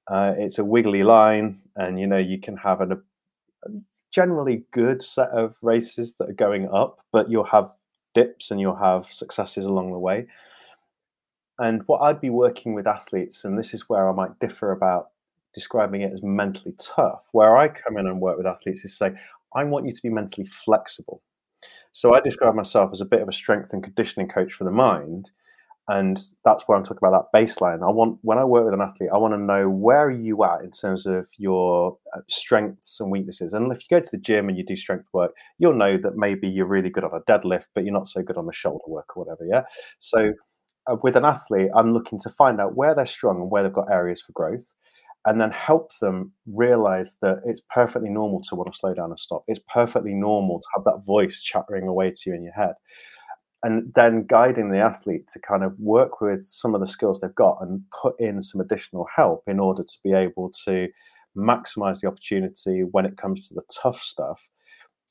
Uh, 0.08 0.34
it's 0.38 0.58
a 0.58 0.66
wiggly 0.66 1.04
line, 1.04 1.62
and 1.76 2.00
you 2.00 2.08
know 2.08 2.18
you 2.18 2.40
can 2.40 2.58
have 2.58 2.82
an, 2.82 2.92
a 3.64 3.70
generally 4.10 4.64
good 4.72 5.04
set 5.04 5.30
of 5.30 5.56
races 5.62 6.14
that 6.18 6.32
are 6.32 6.40
going 6.46 6.68
up, 6.70 7.00
but 7.12 7.30
you'll 7.30 7.44
have 7.44 7.70
dips 8.16 8.50
and 8.50 8.60
you'll 8.60 8.76
have 8.76 9.06
successes 9.12 9.66
along 9.66 9.92
the 9.92 10.00
way. 10.00 10.26
And 11.60 11.84
what 11.86 12.02
I'd 12.02 12.22
be 12.22 12.30
working 12.30 12.74
with 12.74 12.88
athletes, 12.88 13.46
and 13.46 13.58
this 13.58 13.74
is 13.74 13.88
where 13.88 14.10
I 14.10 14.14
might 14.14 14.40
differ 14.40 14.72
about 14.72 15.10
describing 15.54 16.02
it 16.02 16.12
as 16.12 16.22
mentally 16.22 16.76
tough, 16.78 17.28
where 17.32 17.58
I 17.58 17.70
come 17.70 17.98
in 17.98 18.08
and 18.08 18.20
work 18.20 18.38
with 18.38 18.46
athletes 18.46 18.84
is 18.84 18.98
say, 18.98 19.12
I 19.56 19.64
want 19.64 19.86
you 19.86 19.94
to 19.94 20.02
be 20.02 20.10
mentally 20.10 20.46
flexible. 20.46 21.22
So 21.94 22.14
I 22.14 22.20
describe 22.20 22.56
myself 22.56 22.92
as 22.92 23.00
a 23.00 23.06
bit 23.06 23.22
of 23.22 23.30
a 23.30 23.34
strength 23.34 23.72
and 23.72 23.82
conditioning 23.82 24.28
coach 24.28 24.54
for 24.54 24.66
the 24.66 24.72
mind. 24.72 25.32
And 25.88 26.20
that's 26.44 26.68
where 26.68 26.78
I'm 26.78 26.84
talking 26.84 26.98
about 26.98 27.32
that 27.32 27.40
baseline. 27.40 27.88
I 27.88 27.92
want, 27.92 28.18
when 28.24 28.40
I 28.40 28.44
work 28.44 28.66
with 28.66 28.74
an 28.74 28.82
athlete, 28.82 29.12
I 29.14 29.18
want 29.18 29.34
to 29.36 29.38
know 29.38 29.70
where 29.70 30.08
are 30.08 30.12
you 30.12 30.44
at 30.44 30.62
in 30.62 30.72
terms 30.72 31.06
of 31.06 31.28
your 31.38 31.98
uh, 32.16 32.22
strengths 32.28 33.00
and 33.00 33.12
weaknesses. 33.12 33.54
And 33.54 33.72
if 33.72 33.82
you 33.82 33.88
go 33.90 34.00
to 34.02 34.12
the 34.12 34.18
gym 34.18 34.50
and 34.50 34.58
you 34.58 34.66
do 34.66 34.76
strength 34.76 35.08
work, 35.14 35.32
you'll 35.60 35.76
know 35.76 35.96
that 35.98 36.18
maybe 36.18 36.50
you're 36.50 36.66
really 36.66 36.90
good 36.90 37.04
on 37.04 37.14
a 37.14 37.22
deadlift, 37.32 37.68
but 37.76 37.86
you're 37.86 37.94
not 37.94 38.08
so 38.08 38.24
good 38.24 38.36
on 38.36 38.48
the 38.48 38.52
shoulder 38.52 38.84
work 38.88 39.16
or 39.16 39.24
whatever. 39.24 39.46
Yeah. 39.46 39.62
So 40.00 40.34
Uh, 40.90 40.98
with 41.02 41.16
an 41.16 41.26
athlete, 41.26 41.70
I'm 41.76 41.92
looking 41.92 42.20
to 42.20 42.30
find 42.30 42.62
out 42.62 42.76
where 42.76 42.94
they're 42.94 43.06
strong 43.06 43.42
and 43.42 43.52
where 43.52 43.64
they've 43.64 43.74
got 43.74 43.92
areas 43.92 44.22
for 44.22 44.32
growth, 44.34 44.74
and 45.26 45.42
then 45.42 45.52
help 45.52 45.92
them 46.00 46.32
realize 46.46 47.18
that 47.22 47.40
it's 47.46 47.62
perfectly 47.74 48.10
normal 48.10 48.42
to 48.42 48.56
want 48.56 48.72
to 48.72 48.78
slow 48.78 48.94
down 48.94 49.10
and 49.10 49.20
stop. 49.20 49.44
It's 49.48 49.62
perfectly 49.74 50.14
normal 50.14 50.60
to 50.60 50.68
have 50.76 50.84
that 50.84 51.04
voice 51.06 51.42
chattering 51.42 51.88
away 51.88 52.12
to 52.12 52.30
you 52.30 52.36
in 52.36 52.44
your 52.44 52.54
head. 52.54 52.76
And 53.64 53.92
then 53.96 54.26
guiding 54.28 54.70
the 54.70 54.80
athlete 54.80 55.28
to 55.34 55.40
kind 55.40 55.64
of 55.64 55.74
work 55.80 56.22
with 56.22 56.46
some 56.46 56.76
of 56.76 56.82
the 56.82 56.88
skills 56.88 57.20
they've 57.20 57.34
got 57.34 57.58
and 57.62 57.82
put 58.00 58.14
in 58.20 58.44
some 58.44 58.62
additional 58.62 59.08
help 59.16 59.42
in 59.48 59.60
order 59.60 59.84
to 59.84 59.98
be 60.04 60.14
able 60.14 60.52
to 60.66 60.88
maximize 61.36 62.02
the 62.02 62.08
opportunity 62.08 62.84
when 62.92 63.06
it 63.08 63.18
comes 63.18 63.48
to 63.48 63.56
the 63.56 63.64
tough 63.82 64.00
stuff 64.00 64.48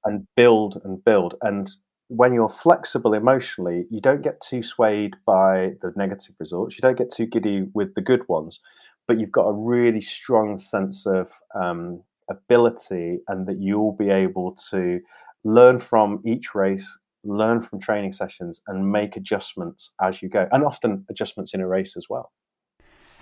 and 0.05 0.29
build 0.37 0.81
and 0.85 1.05
build. 1.05 1.35
And 1.43 1.69
when 2.09 2.35
you're 2.35 2.49
flexible 2.49 3.15
emotionally, 3.15 3.87
you 3.91 4.01
don't 4.01 4.23
get 4.23 4.41
too 4.41 4.63
swayed 4.63 5.15
by 5.27 5.73
the 5.83 5.93
negative 5.97 6.35
results. 6.39 6.77
You 6.77 6.83
don't 6.83 6.99
get 6.99 7.11
too 7.11 7.27
giddy 7.27 7.67
with 7.75 7.95
the 7.95 8.03
good 8.03 8.29
ones, 8.29 8.61
but 9.07 9.19
you've 9.19 9.33
got 9.33 9.47
a 9.49 9.53
really 9.53 10.01
strong 10.01 10.59
sense 10.59 11.07
of 11.07 11.33
um, 11.55 12.03
ability 12.31 13.19
and 13.29 13.47
that 13.47 13.59
you'll 13.61 13.97
be 13.97 14.11
able 14.11 14.55
to 14.71 15.01
learn 15.45 15.79
from 15.79 16.21
each 16.25 16.55
race, 16.55 16.99
learn 17.23 17.61
from 17.61 17.81
training 17.81 18.13
sessions, 18.13 18.61
and 18.67 18.91
make 18.91 19.17
adjustments 19.17 19.93
as 20.01 20.23
you 20.23 20.29
go, 20.29 20.49
and 20.53 20.65
often 20.65 21.05
adjustments 21.11 21.55
in 21.55 21.61
a 21.61 21.67
race 21.67 21.97
as 21.97 22.07
well. 22.09 22.33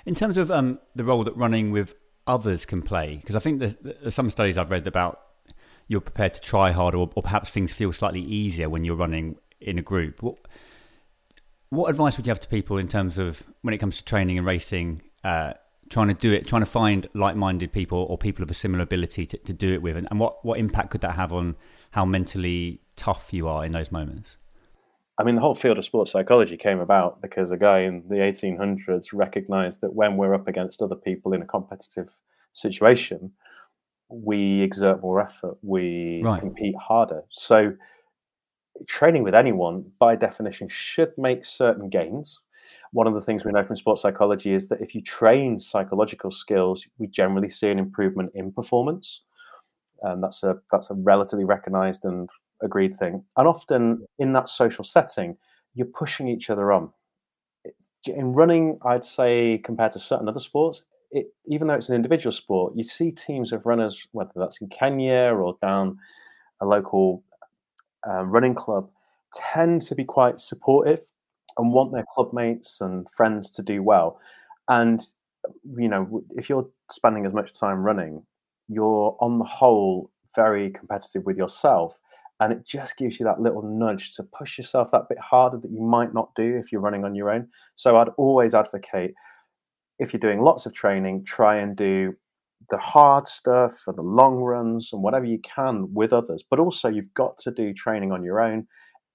In 0.07 0.15
terms 0.15 0.39
of 0.39 0.51
um, 0.51 0.79
the 0.97 1.05
role 1.05 1.25
that 1.25 1.37
running 1.37 1.71
with 1.71 1.95
others 2.27 2.65
can 2.65 2.83
play, 2.83 3.17
because 3.17 3.37
I 3.37 3.39
think 3.39 3.61
there's, 3.61 3.77
there's, 3.77 4.15
some 4.15 4.31
studies 4.31 4.59
I've 4.59 4.71
read 4.71 4.87
about 4.87 5.21
you're 5.89 6.01
prepared 6.01 6.35
to 6.35 6.41
try 6.41 6.73
harder, 6.73 6.99
or, 6.99 7.11
or, 7.15 7.23
perhaps 7.23 7.51
things 7.51 7.73
feel 7.73 7.93
slightly 7.93 8.21
easier 8.21 8.69
when 8.69 8.85
you're 8.85 8.97
running 8.97 9.37
in 9.61 9.79
a 9.79 9.83
group. 9.83 10.23
What, 10.23 10.37
what 11.71 11.89
advice 11.89 12.17
would 12.17 12.27
you 12.27 12.31
have 12.31 12.41
to 12.41 12.49
people 12.49 12.79
in 12.79 12.89
terms 12.89 13.19
of 13.19 13.43
when 13.63 13.75
it 13.75 13.79
comes 13.79 13.97
to 13.99 14.05
training 14.05 14.39
and 14.39 14.47
racing? 14.47 15.03
Uh, 15.25 15.55
trying 15.93 16.09
to 16.09 16.15
do 16.15 16.33
it, 16.33 16.47
trying 16.47 16.63
to 16.63 16.67
find 16.67 17.07
like-minded 17.13 17.71
people 17.71 18.07
or 18.09 18.17
people 18.17 18.43
of 18.43 18.51
a 18.51 18.55
similar 18.55 18.83
ability 18.83 19.27
to, 19.27 19.37
to 19.37 19.53
do 19.53 19.75
it 19.75 19.83
with, 19.83 19.97
and, 19.97 20.09
and 20.11 20.19
what 20.19 20.45
what 20.45 20.59
impact 20.59 20.91
could 20.91 21.03
that 21.03 21.15
have 21.15 21.33
on 21.33 21.55
how 21.91 22.05
mentally 22.05 22.81
tough 22.97 23.33
you 23.33 23.47
are 23.47 23.65
in 23.65 23.73
those 23.73 23.93
moments? 23.93 24.39
I 25.19 25.25
mean, 25.25 25.35
the 25.35 25.43
whole 25.43 25.55
field 25.55 25.79
of 25.79 25.85
sports 25.85 26.11
psychology 26.11 26.57
came 26.57 26.81
about 26.81 27.21
because 27.21 27.51
a 27.51 27.59
guy 27.59 27.81
in 27.81 28.03
the 28.09 28.17
1800s 28.17 29.09
recognized 29.13 29.83
that 29.83 29.95
when 29.95 30.17
we're 30.17 30.35
up 30.35 30.49
against 30.49 30.81
other 30.81 30.97
people 30.97 31.35
in 31.35 31.43
a 31.43 31.47
competitive 31.47 32.11
situation, 32.53 33.31
we 34.13 34.63
exert 34.63 35.01
more 35.03 35.21
effort, 35.21 35.57
we 35.63 36.21
right. 36.25 36.41
compete 36.41 36.77
harder. 36.77 37.23
So, 37.31 37.75
training 38.87 39.23
with 39.23 39.35
anyone, 39.35 39.91
by 39.99 40.17
definition, 40.17 40.69
should 40.69 41.13
make 41.17 41.45
certain 41.45 41.89
gains 41.89 42.41
one 42.93 43.07
of 43.07 43.15
the 43.15 43.21
things 43.23 43.45
we 43.45 43.53
know 43.53 43.65
from 43.65 43.77
sports 43.77 44.03
psychology 44.03 44.53
is 44.53 44.69
that 44.69 44.81
if 44.83 44.95
you 44.95 45.01
train 45.01 45.59
psychological 45.59 46.31
skills, 46.31 46.87
we 46.99 47.07
generally 47.07 47.49
see 47.49 47.71
an 47.71 47.79
improvement 47.79 48.31
in 48.35 48.53
performance. 48.53 49.23
And 50.03 50.23
that's 50.23 50.43
a 50.43 50.59
that's 50.71 50.91
a 50.91 50.95
relatively 50.95 51.45
recognized 51.45 52.05
and 52.05 52.29
agreed 52.63 52.95
thing. 52.95 53.25
And 53.37 53.49
often 53.49 54.07
in 54.19 54.35
that 54.35 54.49
social 54.49 54.85
setting, 54.85 55.37
you're 55.75 55.87
pushing 55.87 56.29
each 56.29 56.51
other 56.51 56.71
on. 56.71 56.91
In 58.05 58.33
running, 58.33 58.79
I'd 58.85 59.05
say 59.05 59.59
compared 59.65 59.93
to 59.93 60.01
certain 60.01 60.29
other 60.29 60.41
sports, 60.41 60.85
it, 61.13 61.33
even 61.47 61.69
though 61.69 61.75
it's 61.75 61.89
an 61.89 61.95
individual 61.95 62.33
sport, 62.33 62.73
you 62.75 62.83
see 62.83 63.13
teams 63.13 63.53
of 63.53 63.67
runners, 63.67 64.07
whether 64.13 64.33
that's 64.35 64.61
in 64.61 64.69
Kenya 64.69 65.33
or 65.35 65.57
down 65.61 65.99
a 66.61 66.67
local 66.67 67.23
uh, 68.09 68.25
running 68.25 68.55
club, 68.55 68.89
tend 69.33 69.83
to 69.83 69.95
be 69.95 70.05
quite 70.05 70.41
supportive 70.41 71.01
and 71.59 71.73
want 71.73 71.93
their 71.93 72.05
club 72.15 72.33
mates 72.33 72.81
and 72.81 73.09
friends 73.11 73.51
to 73.51 73.63
do 73.63 73.83
well. 73.83 74.19
And 74.69 75.07
you 75.77 75.89
know, 75.89 76.23
if 76.31 76.49
you're 76.49 76.69
spending 76.91 77.27
as 77.27 77.33
much 77.33 77.59
time 77.59 77.83
running, 77.83 78.25
you're 78.69 79.17
on 79.21 79.39
the 79.39 79.45
whole 79.45 80.11
very 80.35 80.71
competitive 80.71 81.25
with 81.25 81.37
yourself. 81.37 81.99
And 82.41 82.53
it 82.53 82.65
just 82.65 82.97
gives 82.97 83.21
you 83.21 83.27
that 83.27 83.41
little 83.41 83.63
nudge 83.63 84.15
to 84.17 84.23
push 84.23 84.59
yourself 84.59 84.91
that 84.91 85.09
bit 85.09 85.19
harder 85.19 85.59
that 85.59 85.71
you 85.71 85.81
might 85.81 86.15
not 86.15 86.35
do 86.35 86.57
if 86.57 86.73
you're 86.73 86.81
running 86.81 87.05
on 87.05 87.15
your 87.15 87.31
own. 87.31 87.49
So 87.77 87.97
I'd 87.97 88.09
always 88.17 88.55
advocate 88.55 89.15
if 89.99 90.13
you're 90.13 90.21
doing 90.21 90.41
lots 90.41 90.67
of 90.67 90.75
training, 90.75 91.25
try 91.25 91.57
and 91.57 91.77
do 91.77 92.15
the 92.71 92.79
hard 92.79 93.27
stuff 93.27 93.85
and 93.87 93.97
the 93.97 94.03
long 94.03 94.37
runs 94.37 94.93
and 94.93 95.03
whatever 95.03 95.25
you 95.25 95.39
can 95.41 95.93
with 95.93 96.13
others. 96.13 96.45
But 96.49 96.59
also, 96.59 96.89
you've 96.89 97.13
got 97.15 97.37
to 97.39 97.51
do 97.51 97.73
training 97.75 98.13
on 98.13 98.23
your 98.23 98.41
own 98.41 98.67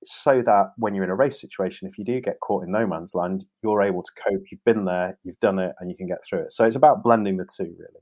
so 0.03 0.41
that 0.43 0.73
when 0.77 0.93
you're 0.93 1.03
in 1.03 1.09
a 1.09 1.15
race 1.15 1.41
situation, 1.41 1.87
if 1.87 1.97
you 1.97 2.05
do 2.05 2.21
get 2.21 2.39
caught 2.39 2.63
in 2.63 2.71
no 2.71 2.85
man's 2.85 3.15
land, 3.15 3.45
you're 3.63 3.81
able 3.81 4.03
to 4.03 4.11
cope. 4.23 4.43
You've 4.51 4.63
been 4.63 4.85
there, 4.85 5.17
you've 5.23 5.39
done 5.39 5.59
it, 5.59 5.73
and 5.79 5.89
you 5.89 5.97
can 5.97 6.07
get 6.07 6.23
through 6.23 6.41
it. 6.41 6.53
So 6.53 6.65
it's 6.65 6.75
about 6.75 7.03
blending 7.03 7.37
the 7.37 7.45
two, 7.45 7.75
really. 7.77 8.01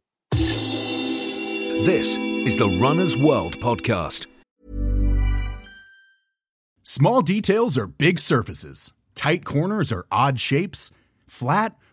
This 1.86 2.15
is 2.17 2.58
the 2.58 2.67
Runner's 2.82 3.17
World 3.17 3.58
podcast. 3.58 4.27
Small 6.84 7.22
details 7.22 7.77
are 7.77 7.88
big 7.88 8.20
surfaces, 8.20 8.94
tight 9.15 9.44
corners 9.44 9.91
are 9.91 10.05
odd 10.12 10.39
shapes, 10.39 10.91
flat, 11.27 11.75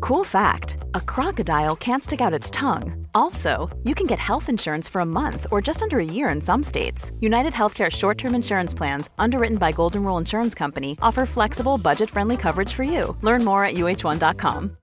Cool 0.00 0.24
fact 0.24 0.78
a 0.94 1.00
crocodile 1.00 1.76
can't 1.76 2.02
stick 2.02 2.20
out 2.20 2.32
its 2.32 2.50
tongue. 2.50 3.06
Also, 3.14 3.70
you 3.84 3.94
can 3.94 4.06
get 4.06 4.18
health 4.18 4.48
insurance 4.48 4.88
for 4.88 5.00
a 5.00 5.06
month 5.06 5.46
or 5.50 5.60
just 5.60 5.82
under 5.82 5.98
a 5.98 6.04
year 6.04 6.28
in 6.28 6.40
some 6.40 6.62
states. 6.62 7.10
United 7.20 7.52
Healthcare 7.52 7.90
short 7.90 8.18
term 8.18 8.34
insurance 8.34 8.74
plans, 8.74 9.10
underwritten 9.18 9.58
by 9.58 9.72
Golden 9.72 10.04
Rule 10.04 10.18
Insurance 10.18 10.54
Company, 10.54 10.96
offer 11.02 11.26
flexible, 11.26 11.78
budget 11.78 12.10
friendly 12.10 12.36
coverage 12.36 12.72
for 12.72 12.82
you. 12.82 13.16
Learn 13.22 13.44
more 13.44 13.64
at 13.64 13.74
uh1.com. 13.74 14.76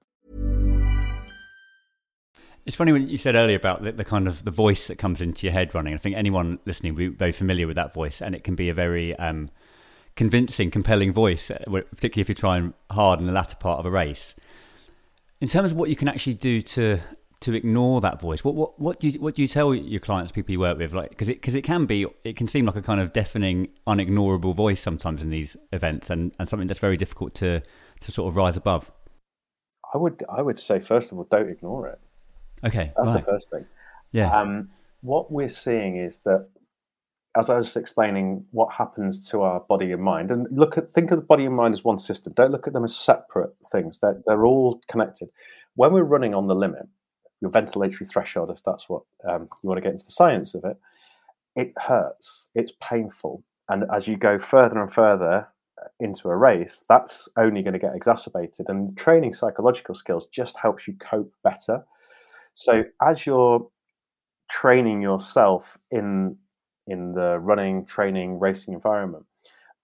It's 2.65 2.75
funny 2.75 2.91
when 2.91 3.09
you 3.09 3.17
said 3.17 3.35
earlier 3.35 3.57
about 3.57 3.83
the, 3.83 3.91
the, 3.91 4.05
kind 4.05 4.27
of 4.27 4.43
the 4.43 4.51
voice 4.51 4.85
that 4.87 4.97
comes 4.97 5.19
into 5.19 5.47
your 5.47 5.53
head 5.53 5.73
running. 5.73 5.95
I 5.95 5.97
think 5.97 6.15
anyone 6.15 6.59
listening 6.65 6.93
will 6.93 6.99
be 6.99 7.07
very 7.07 7.31
familiar 7.31 7.65
with 7.65 7.75
that 7.75 7.91
voice, 7.91 8.21
and 8.21 8.35
it 8.35 8.43
can 8.43 8.55
be 8.55 8.69
a 8.69 8.73
very 8.73 9.15
um, 9.15 9.49
convincing, 10.15 10.69
compelling 10.69 11.11
voice, 11.11 11.49
uh, 11.49 11.57
particularly 11.65 12.21
if 12.21 12.29
you're 12.29 12.35
trying 12.35 12.75
hard 12.91 13.19
in 13.19 13.25
the 13.25 13.33
latter 13.33 13.55
part 13.55 13.79
of 13.79 13.85
a 13.87 13.89
race 13.89 14.35
in 15.41 15.47
terms 15.47 15.71
of 15.71 15.77
what 15.77 15.89
you 15.89 15.95
can 15.95 16.07
actually 16.07 16.35
do 16.35 16.61
to 16.61 16.99
to 17.41 17.55
ignore 17.55 17.99
that 18.01 18.21
voice, 18.21 18.43
what 18.43 18.53
what 18.53 18.79
what 18.79 18.99
do 18.99 19.09
you 19.09 19.19
what 19.19 19.35
do 19.35 19.41
you 19.41 19.47
tell 19.47 19.73
your 19.73 19.99
clients, 19.99 20.31
people 20.31 20.51
you 20.51 20.59
work 20.59 20.77
with, 20.77 20.93
like 20.93 21.09
because 21.09 21.27
it 21.27 21.41
because 21.41 21.55
it 21.55 21.63
can 21.63 21.85
be 21.85 22.05
it 22.23 22.37
can 22.37 22.47
seem 22.47 22.65
like 22.65 22.75
a 22.75 22.81
kind 22.81 23.01
of 23.01 23.11
deafening, 23.11 23.67
unignorable 23.87 24.55
voice 24.55 24.79
sometimes 24.79 25.23
in 25.23 25.31
these 25.31 25.57
events, 25.73 26.09
and 26.09 26.31
and 26.39 26.47
something 26.47 26.67
that's 26.67 26.79
very 26.79 26.97
difficult 26.97 27.33
to 27.35 27.61
to 27.99 28.11
sort 28.11 28.29
of 28.29 28.35
rise 28.35 28.55
above. 28.55 28.91
I 29.93 29.97
would 29.97 30.23
I 30.29 30.41
would 30.41 30.59
say 30.59 30.79
first 30.79 31.11
of 31.11 31.17
all, 31.17 31.27
don't 31.29 31.49
ignore 31.49 31.87
it. 31.87 31.99
Okay, 32.63 32.91
that's 32.95 33.09
right. 33.09 33.19
the 33.19 33.25
first 33.25 33.49
thing. 33.49 33.65
Yeah. 34.11 34.31
Um, 34.31 34.69
what 35.01 35.31
we're 35.31 35.49
seeing 35.49 35.97
is 35.97 36.19
that 36.19 36.47
as 37.37 37.49
I 37.49 37.57
was 37.57 37.75
explaining 37.75 38.45
what 38.51 38.73
happens 38.73 39.29
to 39.29 39.41
our 39.41 39.61
body 39.61 39.91
and 39.91 40.01
mind, 40.01 40.31
and 40.31 40.47
look 40.51 40.77
at 40.77 40.91
think 40.91 41.11
of 41.11 41.17
the 41.17 41.25
body 41.25 41.45
and 41.45 41.55
mind 41.55 41.73
as 41.73 41.83
one 41.83 41.99
system. 41.99 42.33
Don't 42.35 42.51
look 42.51 42.67
at 42.67 42.73
them 42.73 42.83
as 42.83 42.95
separate 42.95 43.53
things. 43.71 43.99
They're 43.99 44.21
they're 44.25 44.45
all 44.45 44.81
connected. 44.89 45.29
When 45.75 45.93
we're 45.93 46.03
running 46.03 46.33
on 46.33 46.47
the 46.47 46.55
limit, 46.55 46.87
your 47.39 47.51
ventilatory 47.51 48.09
threshold, 48.09 48.51
if 48.51 48.63
that's 48.63 48.89
what 48.89 49.03
um, 49.27 49.47
you 49.63 49.69
want 49.69 49.77
to 49.77 49.81
get 49.81 49.93
into 49.93 50.05
the 50.05 50.11
science 50.11 50.53
of 50.53 50.65
it, 50.65 50.77
it 51.55 51.73
hurts. 51.77 52.47
It's 52.55 52.73
painful, 52.81 53.43
and 53.69 53.85
as 53.93 54.07
you 54.07 54.17
go 54.17 54.37
further 54.37 54.81
and 54.81 54.91
further 54.91 55.47
uh, 55.81 55.87
into 56.01 56.27
a 56.27 56.35
race, 56.35 56.83
that's 56.89 57.29
only 57.37 57.63
going 57.63 57.73
to 57.73 57.79
get 57.79 57.95
exacerbated. 57.95 58.67
And 58.67 58.97
training 58.97 59.33
psychological 59.33 59.95
skills 59.95 60.27
just 60.27 60.57
helps 60.57 60.87
you 60.87 60.95
cope 60.95 61.31
better. 61.43 61.85
So 62.53 62.83
as 63.01 63.25
you're 63.25 63.65
training 64.49 65.01
yourself 65.01 65.77
in 65.91 66.35
in 66.87 67.13
the 67.13 67.39
running, 67.39 67.85
training, 67.85 68.39
racing 68.39 68.73
environment. 68.73 69.25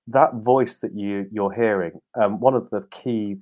That 0.08 0.36
voice 0.36 0.78
that 0.78 0.94
you 0.94 1.28
you're 1.32 1.54
hearing, 1.54 2.00
um, 2.16 2.40
one 2.40 2.54
of 2.54 2.70
the 2.70 2.82
key 2.92 3.40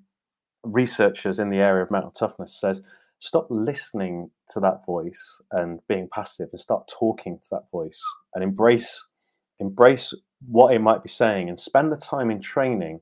researchers 0.64 1.40
in 1.40 1.50
the 1.50 1.60
area 1.60 1.84
of 1.84 1.92
mental 1.92 2.12
toughness 2.12 2.60
says, 2.60 2.82
stop 3.20 3.48
listening 3.50 4.32
to 4.50 4.60
that 4.60 4.86
voice 4.86 5.42
and 5.52 5.80
being 5.88 6.10
passive, 6.12 6.50
and 6.52 6.60
start 6.60 6.88
talking 6.88 7.40
to 7.40 7.48
that 7.52 7.70
voice 7.72 8.02
and 8.34 8.44
embrace 8.44 9.06
embrace 9.60 10.14
what 10.48 10.74
it 10.74 10.80
might 10.80 11.02
be 11.02 11.10
saying, 11.10 11.50
and 11.50 11.60
spend 11.60 11.92
the 11.92 11.98
time 11.98 12.30
in 12.30 12.42
training 12.42 13.00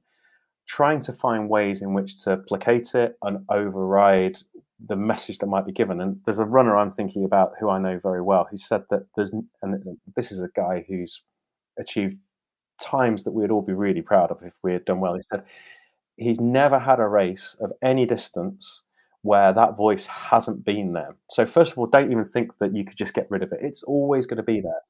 trying 0.65 1.01
to 1.01 1.11
find 1.11 1.49
ways 1.49 1.81
in 1.81 1.93
which 1.93 2.23
to 2.23 2.37
placate 2.37 2.95
it 2.95 3.17
and 3.23 3.45
override 3.49 4.37
the 4.85 4.95
message 4.95 5.37
that 5.39 5.47
might 5.47 5.65
be 5.65 5.71
given. 5.71 6.01
And 6.01 6.19
there's 6.25 6.39
a 6.39 6.45
runner 6.45 6.77
I'm 6.77 6.91
thinking 6.91 7.23
about 7.23 7.53
who 7.59 7.69
I 7.69 7.79
know 7.79 7.99
very 7.99 8.21
well 8.21 8.47
who 8.49 8.57
said 8.57 8.83
that 8.89 9.07
there's, 9.15 9.33
and 9.61 9.97
this 10.15 10.31
is 10.31 10.41
a 10.41 10.49
guy 10.55 10.85
who's 10.87 11.21
achieved 11.79 12.17
times 12.81 13.23
that 13.23 13.31
we'd 13.31 13.51
all 13.51 13.61
be 13.61 13.73
really 13.73 14.01
proud 14.01 14.31
of 14.31 14.41
if 14.43 14.57
we 14.63 14.73
had 14.73 14.85
done 14.85 14.99
well. 14.99 15.15
He 15.15 15.21
said, 15.31 15.43
he's 16.17 16.39
never 16.39 16.79
had 16.79 16.99
a 16.99 17.07
race 17.07 17.55
of 17.61 17.71
any 17.81 18.05
distance 18.05 18.81
where 19.21 19.53
that 19.53 19.77
voice 19.77 20.05
hasn't 20.05 20.65
been 20.65 20.91
there. 20.91 21.15
So 21.29 21.45
first 21.45 21.71
of 21.71 21.77
all, 21.77 21.85
don't 21.85 22.11
even 22.11 22.25
think 22.25 22.51
that 22.59 22.75
you 22.75 22.83
could 22.83 22.97
just 22.97 23.13
get 23.13 23.27
rid 23.29 23.41
of 23.41 23.53
it. 23.53 23.61
It's 23.61 23.83
always 23.83 24.25
going 24.25 24.37
to 24.37 24.43
be 24.43 24.59
there. 24.59 24.81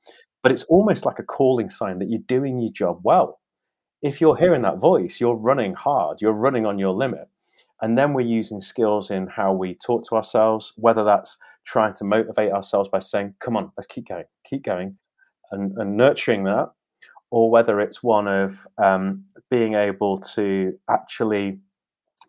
But 0.41 0.51
it's 0.51 0.63
almost 0.63 1.05
like 1.05 1.19
a 1.19 1.23
calling 1.23 1.69
sign 1.69 1.99
that 1.99 2.09
you're 2.09 2.19
doing 2.19 2.59
your 2.59 2.71
job 2.71 2.99
well. 3.03 3.39
If 4.01 4.19
you're 4.19 4.35
hearing 4.35 4.63
that 4.63 4.79
voice, 4.79 5.21
you're 5.21 5.35
running 5.35 5.75
hard, 5.75 6.19
you're 6.19 6.33
running 6.33 6.65
on 6.65 6.79
your 6.79 6.93
limit. 6.93 7.29
And 7.83 7.97
then 7.97 8.13
we're 8.13 8.21
using 8.21 8.61
skills 8.61 9.11
in 9.11 9.27
how 9.27 9.51
we 9.51 9.75
talk 9.75 10.07
to 10.07 10.15
ourselves, 10.15 10.71
whether 10.77 11.03
that's 11.03 11.35
trying 11.65 11.93
to 11.95 12.05
motivate 12.05 12.53
ourselves 12.53 12.87
by 12.87 12.99
saying, 12.99 13.35
come 13.41 13.57
on, 13.57 13.73
let's 13.77 13.87
keep 13.87 14.07
going, 14.07 14.23
keep 14.45 14.63
going, 14.63 14.97
and, 15.51 15.77
and 15.77 15.97
nurturing 15.97 16.45
that, 16.45 16.69
or 17.29 17.51
whether 17.51 17.81
it's 17.81 18.01
one 18.01 18.29
of 18.29 18.65
um, 18.81 19.25
being 19.51 19.73
able 19.73 20.17
to 20.17 20.71
actually 20.89 21.59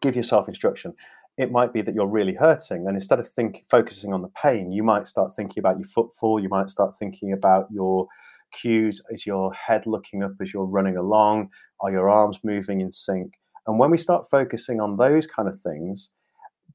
give 0.02 0.16
yourself 0.16 0.48
instruction. 0.48 0.92
It 1.38 1.52
might 1.52 1.72
be 1.72 1.82
that 1.82 1.94
you're 1.94 2.08
really 2.08 2.34
hurting 2.34 2.88
and 2.88 2.96
instead 2.96 3.20
of 3.20 3.28
think 3.28 3.64
focusing 3.70 4.12
on 4.12 4.22
the 4.22 4.30
pain 4.40 4.72
you 4.72 4.82
might 4.82 5.08
start 5.08 5.34
thinking 5.34 5.60
about 5.60 5.76
your 5.78 5.88
footfall 5.88 6.38
you 6.38 6.48
might 6.48 6.70
start 6.70 6.96
thinking 6.96 7.32
about 7.32 7.66
your 7.72 8.06
cues 8.52 9.02
is 9.10 9.26
your 9.26 9.52
head 9.52 9.82
looking 9.84 10.22
up 10.22 10.30
as 10.40 10.52
you're 10.52 10.64
running 10.64 10.96
along? 10.96 11.48
Are 11.80 11.90
your 11.90 12.08
arms 12.08 12.38
moving 12.44 12.80
in 12.80 12.92
sync 12.92 13.32
and 13.66 13.78
when 13.78 13.90
we 13.90 13.98
start 13.98 14.26
focusing 14.30 14.80
on 14.80 14.96
those 14.96 15.26
kind 15.26 15.48
of 15.48 15.60
things 15.60 16.10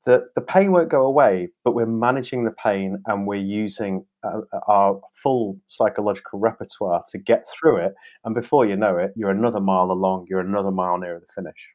the, 0.05 0.25
the 0.33 0.41
pain 0.41 0.71
won't 0.71 0.89
go 0.89 1.05
away 1.05 1.49
but 1.63 1.73
we're 1.73 1.85
managing 1.85 2.45
the 2.45 2.51
pain 2.51 3.01
and 3.05 3.27
we're 3.27 3.35
using 3.35 4.05
uh, 4.23 4.41
uh, 4.53 4.59
our 4.67 5.01
full 5.13 5.57
psychological 5.67 6.39
repertoire 6.39 7.03
to 7.11 7.17
get 7.17 7.45
through 7.47 7.77
it 7.77 7.93
and 8.23 8.33
before 8.33 8.65
you 8.65 8.75
know 8.75 8.97
it 8.97 9.11
you're 9.15 9.29
another 9.29 9.59
mile 9.59 9.91
along 9.91 10.25
you're 10.29 10.39
another 10.39 10.71
mile 10.71 10.97
nearer 10.97 11.19
the 11.19 11.33
finish 11.33 11.69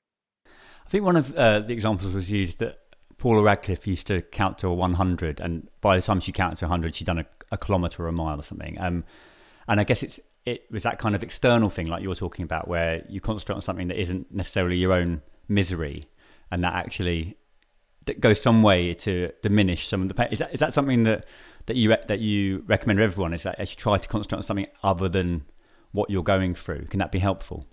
I 0.86 0.90
think 0.90 1.04
one 1.04 1.16
of 1.16 1.34
uh, 1.34 1.60
the 1.60 1.72
examples 1.72 2.12
was 2.12 2.30
used 2.30 2.58
that 2.58 2.78
Paula 3.16 3.42
Radcliffe 3.42 3.86
used 3.86 4.06
to 4.08 4.20
count 4.20 4.58
to 4.58 4.70
100, 4.70 5.40
and 5.40 5.68
by 5.80 5.96
the 5.96 6.02
time 6.02 6.20
she 6.20 6.30
counted 6.30 6.58
to 6.58 6.66
100, 6.66 6.94
she'd 6.94 7.06
done 7.06 7.20
a, 7.20 7.26
a 7.50 7.56
kilometre 7.56 8.04
or 8.04 8.08
a 8.08 8.12
mile 8.12 8.38
or 8.38 8.42
something. 8.42 8.78
Um, 8.78 9.04
and 9.66 9.80
I 9.80 9.84
guess 9.84 10.02
it's 10.02 10.20
it 10.46 10.66
was 10.70 10.82
that 10.82 10.98
kind 10.98 11.14
of 11.14 11.22
external 11.22 11.70
thing, 11.70 11.86
like 11.86 12.02
you 12.02 12.08
were 12.08 12.14
talking 12.14 12.44
about, 12.44 12.68
where 12.68 13.02
you 13.08 13.20
concentrate 13.20 13.54
on 13.54 13.60
something 13.60 13.88
that 13.88 14.00
isn't 14.00 14.32
necessarily 14.32 14.76
your 14.76 14.92
own 14.92 15.22
misery, 15.48 16.08
and 16.50 16.62
that 16.64 16.74
actually 16.74 17.36
that 18.06 18.20
goes 18.20 18.40
some 18.40 18.62
way 18.62 18.92
to 18.92 19.30
diminish 19.42 19.88
some 19.88 20.02
of 20.02 20.08
the 20.08 20.14
pain. 20.14 20.28
Is 20.30 20.40
that 20.40 20.52
is 20.52 20.60
that 20.60 20.74
something 20.74 21.04
that 21.04 21.26
that 21.66 21.76
you 21.76 21.96
that 22.08 22.20
you 22.20 22.64
recommend 22.66 22.98
to 22.98 23.04
everyone? 23.04 23.32
Is 23.32 23.44
that 23.44 23.58
as 23.58 23.70
you 23.70 23.76
try 23.76 23.98
to 23.98 24.08
concentrate 24.08 24.38
on 24.38 24.42
something 24.42 24.66
other 24.82 25.08
than 25.08 25.44
what 25.92 26.10
you're 26.10 26.22
going 26.22 26.54
through? 26.54 26.86
Can 26.86 26.98
that 26.98 27.12
be 27.12 27.18
helpful? 27.18 27.66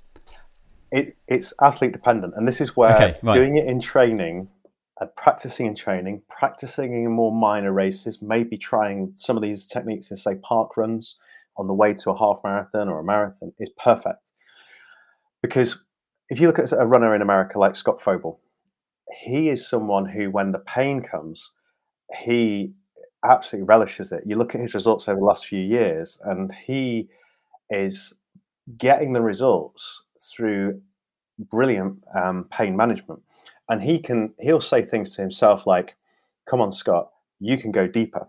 it, 0.92 1.16
it's 1.28 1.54
athlete 1.62 1.94
dependent, 1.94 2.34
and 2.36 2.48
this 2.48 2.62
is 2.62 2.76
where 2.76 2.96
Okay, 2.96 3.18
right. 3.24 3.36
doing 3.36 3.58
it 3.58 3.66
in 3.66 3.80
training, 3.80 4.50
uh, 5.00 5.06
practicing 5.16 5.66
in 5.66 5.76
training, 5.76 6.22
practicing 6.30 7.06
in 7.06 7.12
more 7.12 7.32
minor 7.32 7.72
races, 7.72 8.22
maybe 8.22 8.58
trying 8.58 9.14
some 9.16 9.38
of 9.38 9.44
these 9.44 9.68
techniques 9.68 10.12
in 10.12 10.18
say 10.18 10.36
park 10.36 10.76
runs 10.76 11.16
on 11.58 11.68
the 11.68 11.74
way 11.74 11.94
to 11.94 12.12
a 12.12 12.18
half 12.18 12.40
marathon 12.44 12.90
or 12.90 13.00
a 13.00 13.04
marathon 13.04 13.54
is 13.60 13.70
perfect. 13.78 14.32
Because 15.42 15.84
if 16.30 16.40
you 16.40 16.48
look 16.48 16.60
at 16.60 16.72
a 16.72 16.86
runner 16.86 17.16
in 17.16 17.22
America 17.22 17.60
like 17.60 17.76
Scott 17.76 18.02
Fauble, 18.02 18.40
he 19.24 19.50
is 19.50 19.68
someone 19.68 20.06
who, 20.06 20.32
when 20.32 20.52
the 20.52 20.60
pain 20.60 21.02
comes, 21.02 21.52
he 22.24 22.72
absolutely 23.26 23.68
relishes 23.68 24.12
it. 24.12 24.24
You 24.26 24.38
look 24.38 24.56
at 24.56 24.62
his 24.62 24.74
results 24.74 25.08
over 25.08 25.20
the 25.20 25.26
last 25.26 25.46
few 25.46 25.60
years, 25.60 26.20
and 26.24 26.54
he 26.66 27.10
is 27.70 28.16
getting 28.78 29.14
the 29.14 29.22
results 29.22 30.04
through 30.34 30.82
brilliant 31.50 31.98
um, 32.16 32.46
pain 32.52 32.76
management. 32.76 33.22
And 33.70 33.82
he 33.82 34.00
can 34.00 34.34
he'll 34.40 34.62
say 34.62 34.84
things 34.84 35.16
to 35.16 35.22
himself 35.22 35.66
like, 35.68 35.96
"Come 36.46 36.62
on, 36.62 36.72
Scott, 36.72 37.10
you 37.40 37.58
can 37.58 37.72
go 37.72 37.88
deeper." 37.88 38.28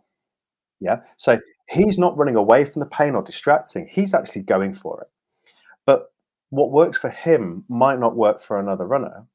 Yeah. 0.80 1.00
So 1.16 1.40
he's 1.72 1.98
not 1.98 2.16
running 2.16 2.37
away 2.37 2.64
from 2.64 2.80
the 2.80 2.87
pain 2.87 3.14
or 3.14 3.22
distracting. 3.22 3.88
He's 3.90 4.14
actually 4.14 4.42
going 4.42 4.74
for 4.74 5.00
it. 5.00 5.08
But 5.87 6.12
what 6.50 6.70
works 6.70 6.98
for 6.98 7.11
him 7.11 7.64
might 7.68 7.98
not 7.98 8.16
work 8.16 8.40
for 8.40 8.58
another 8.58 8.87
runner. 8.87 9.26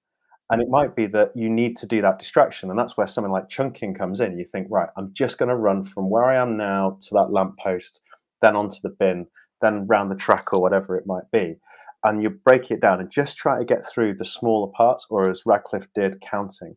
And 0.49 0.61
it 0.61 0.69
might 0.69 0.95
be 0.95 1.07
that 1.07 1.35
you 1.35 1.49
need 1.49 1.75
to 1.77 1.87
do 1.87 2.01
that 2.01 2.19
distraction. 2.19 2.69
And 2.69 2.79
that's 2.79 2.95
where 2.95 3.07
something 3.07 3.33
like 3.33 3.49
chunking 3.49 3.93
comes 3.93 4.21
in. 4.21 4.37
You 4.37 4.45
think, 4.45 4.67
right, 4.69 4.87
I'm 4.95 5.13
just 5.13 5.37
going 5.37 5.49
to 5.49 5.55
run 5.55 5.83
from 5.83 6.09
where 6.09 6.23
I 6.23 6.41
am 6.41 6.55
now 6.55 6.97
to 7.01 7.13
that 7.15 7.31
lamppost, 7.31 7.99
then 8.41 8.55
onto 8.55 8.77
the 8.81 8.95
bin, 8.97 9.27
then 9.61 9.87
round 9.87 10.09
the 10.09 10.15
track 10.15 10.53
or 10.53 10.61
whatever 10.61 10.95
it 10.95 11.05
might 11.05 11.29
be 11.33 11.57
and 12.03 12.21
you 12.21 12.29
break 12.29 12.71
it 12.71 12.81
down 12.81 12.99
and 12.99 13.09
just 13.09 13.37
try 13.37 13.57
to 13.57 13.65
get 13.65 13.85
through 13.85 14.13
the 14.13 14.25
smaller 14.25 14.71
parts, 14.71 15.05
or 15.09 15.29
as 15.29 15.45
Radcliffe 15.45 15.87
did, 15.93 16.21
counting. 16.21 16.75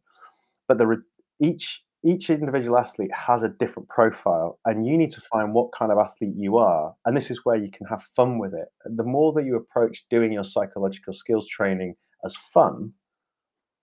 But 0.67 0.79
the 0.79 0.87
re- 0.87 0.97
each 1.41 1.83
each 2.03 2.31
individual 2.31 2.79
athlete 2.79 3.11
has 3.15 3.43
a 3.43 3.49
different 3.49 3.89
profile, 3.89 4.59
and 4.65 4.87
you 4.87 4.97
need 4.97 5.11
to 5.11 5.21
find 5.21 5.53
what 5.53 5.73
kind 5.73 5.93
of 5.93 5.99
athlete 5.99 6.35
you 6.37 6.57
are. 6.57 6.95
And 7.05 7.17
this 7.17 7.31
is 7.31 7.45
where 7.45 7.57
you 7.57 7.71
can 7.71 7.87
have 7.87 8.03
fun 8.03 8.39
with 8.39 8.55
it. 8.55 8.69
The 8.85 9.05
more 9.05 9.33
that 9.35 9.45
you 9.45 9.57
approach 9.57 10.05
doing 10.09 10.33
your 10.33 10.45
psychological 10.45 11.13
skills 11.13 11.47
training 11.47 11.97
as 12.25 12.35
fun, 12.37 12.93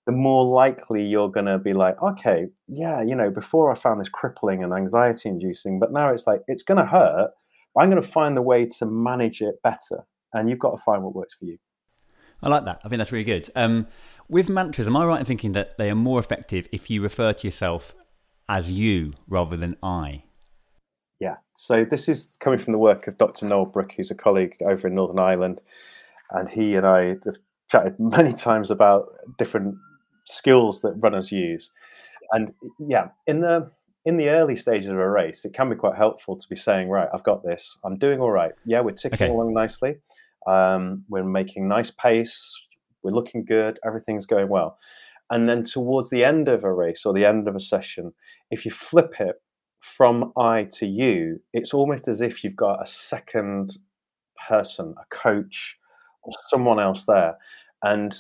the 0.08 0.14
more 0.14 0.46
likely 0.46 1.04
you're 1.04 1.30
going 1.30 1.46
to 1.46 1.60
be 1.60 1.74
like, 1.74 2.02
okay, 2.02 2.48
yeah, 2.68 3.02
you 3.02 3.14
know, 3.14 3.30
before 3.30 3.72
I 3.72 3.76
found 3.76 4.00
this 4.00 4.10
crippling 4.10 4.64
and 4.64 4.74
anxiety 4.74 5.30
inducing, 5.30 5.80
but 5.80 5.92
now 5.92 6.10
it's 6.10 6.26
like, 6.26 6.42
it's 6.48 6.64
going 6.64 6.78
to 6.78 6.86
hurt. 6.86 7.32
I'm 7.78 7.90
going 7.90 8.02
to 8.02 8.08
find 8.08 8.36
the 8.36 8.42
way 8.42 8.66
to 8.80 8.86
manage 8.86 9.42
it 9.42 9.62
better 9.62 10.08
and 10.34 10.50
you've 10.50 10.60
got 10.60 10.72
to 10.72 10.78
find 10.78 11.04
what 11.04 11.14
works 11.14 11.36
for 11.36 11.46
you. 11.46 11.58
I 12.42 12.50
like 12.50 12.66
that. 12.66 12.82
I 12.84 12.90
think 12.90 13.00
that's 13.00 13.12
really 13.12 13.26
good. 13.26 13.50
Um, 13.56 13.88
with 14.30 14.48
mantras, 14.48 14.88
am 14.88 14.96
I 14.96 15.06
right 15.06 15.20
in 15.20 15.26
thinking 15.26 15.52
that 15.54 15.78
they 15.78 15.90
are 15.90 15.96
more 15.96 16.20
effective 16.20 16.68
if 16.72 16.90
you 16.90 17.02
refer 17.02 17.34
to 17.34 17.48
yourself 17.48 17.96
as 18.50 18.72
you 18.72 19.14
rather 19.28 19.58
than 19.58 19.76
I? 19.84 20.24
Yeah. 21.20 21.38
So 21.56 21.84
this 21.84 22.08
is 22.08 22.36
coming 22.40 22.60
from 22.60 22.74
the 22.74 22.80
work 22.80 23.08
of 23.08 23.18
Dr. 23.18 23.46
Noel 23.48 23.66
Brick, 23.66 23.94
who's 23.98 24.12
a 24.12 24.16
colleague 24.16 24.56
over 24.62 24.88
in 24.88 24.96
Northern 24.96 25.20
Ireland, 25.20 25.62
and 26.32 26.48
he 26.48 26.76
and 26.76 26.86
I 26.86 27.16
have 27.26 27.38
chatted 27.70 27.96
many 28.00 28.34
times 28.34 28.70
about 28.72 29.10
different 29.38 29.76
skills 30.26 30.82
that 30.82 30.94
runners 30.94 31.32
use. 31.32 31.72
And 32.32 32.54
yeah, 32.80 33.10
in 33.26 33.40
the 33.42 33.72
in 34.06 34.18
the 34.18 34.30
early 34.30 34.56
stages 34.56 34.90
of 34.90 34.98
a 34.98 35.10
race, 35.10 35.44
it 35.44 35.54
can 35.54 35.70
be 35.70 35.76
quite 35.76 35.98
helpful 35.98 36.38
to 36.38 36.48
be 36.48 36.56
saying, 36.56 36.88
right, 36.88 37.10
I've 37.14 37.24
got 37.24 37.44
this. 37.44 37.78
I'm 37.84 37.98
doing 37.98 38.22
all 38.22 38.32
right. 38.32 38.54
Yeah, 38.66 38.80
we're 38.80 38.92
ticking 38.94 39.16
Okay. 39.26 39.30
along 39.30 39.54
nicely. 39.54 39.98
Um, 40.46 41.04
we're 41.10 41.26
making 41.26 41.68
nice 41.68 41.92
pace. 41.92 42.56
We're 43.04 43.12
looking 43.12 43.44
good. 43.44 43.80
Everything's 43.86 44.26
going 44.26 44.48
well. 44.48 44.78
And 45.30 45.50
then 45.50 45.64
towards 45.64 46.10
the 46.10 46.24
end 46.24 46.48
of 46.48 46.64
a 46.64 46.74
race 46.74 47.06
or 47.06 47.14
the 47.14 47.26
end 47.26 47.48
of 47.48 47.56
a 47.56 47.60
session, 47.60 48.14
if 48.50 48.66
you 48.66 48.72
flip 48.72 49.16
it 49.20 49.36
from 49.80 50.32
I 50.38 50.68
to 50.76 50.86
you, 50.86 51.40
it's 51.54 51.74
almost 51.74 52.08
as 52.08 52.22
if 52.22 52.44
you've 52.44 52.56
got 52.56 52.82
a 52.82 52.88
second 52.88 53.78
person, 54.48 54.96
a 54.98 55.16
coach, 55.16 55.78
or 56.24 56.34
someone 56.50 56.80
else 56.80 57.04
there. 57.06 57.38
And 57.84 58.16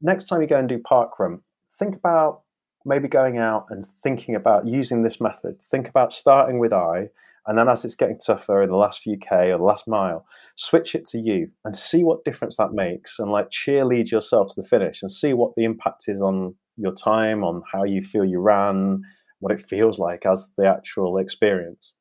next 0.00 0.26
time 0.26 0.40
you 0.40 0.46
go 0.46 0.58
and 0.58 0.68
do 0.68 0.78
parkrun, 0.78 1.40
think 1.70 1.96
about 1.96 2.42
maybe 2.84 3.08
going 3.08 3.38
out 3.38 3.66
and 3.70 3.84
thinking 4.02 4.34
about 4.34 4.66
using 4.66 5.02
this 5.02 5.20
method. 5.20 5.60
Think 5.62 5.88
about 5.88 6.12
starting 6.12 6.58
with 6.58 6.72
I, 6.72 7.10
and 7.48 7.56
then 7.56 7.68
as 7.68 7.82
it's 7.82 7.94
getting 7.94 8.18
tougher 8.18 8.62
in 8.62 8.68
the 8.68 8.76
last 8.76 9.00
few 9.00 9.16
K 9.16 9.50
or 9.50 9.58
the 9.58 9.64
last 9.64 9.88
mile, 9.88 10.26
switch 10.54 10.94
it 10.94 11.06
to 11.06 11.18
you 11.18 11.50
and 11.64 11.74
see 11.74 12.04
what 12.04 12.24
difference 12.24 12.56
that 12.58 12.74
makes 12.74 13.18
and 13.18 13.32
like 13.32 13.48
cheerlead 13.48 14.10
yourself 14.10 14.54
to 14.54 14.60
the 14.60 14.68
finish 14.68 15.00
and 15.00 15.10
see 15.10 15.32
what 15.32 15.54
the 15.56 15.64
impact 15.64 16.04
is 16.08 16.20
on 16.20 16.54
your 16.76 16.92
time, 16.92 17.42
on 17.42 17.62
how 17.72 17.84
you 17.84 18.02
feel 18.02 18.24
you 18.24 18.38
ran, 18.38 19.02
what 19.40 19.50
it 19.50 19.62
feels 19.62 19.98
like 19.98 20.26
as 20.26 20.50
the 20.58 20.66
actual 20.66 21.16
experience. 21.16 21.94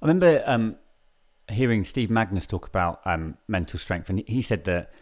I 0.00 0.06
remember 0.06 0.42
um, 0.46 0.76
hearing 1.50 1.82
Steve 1.82 2.08
Magness 2.08 2.46
talk 2.46 2.68
about 2.68 3.00
um, 3.04 3.36
mental 3.48 3.80
strength, 3.80 4.08
and 4.08 4.22
he 4.28 4.40
said 4.40 4.62
that 4.64 4.92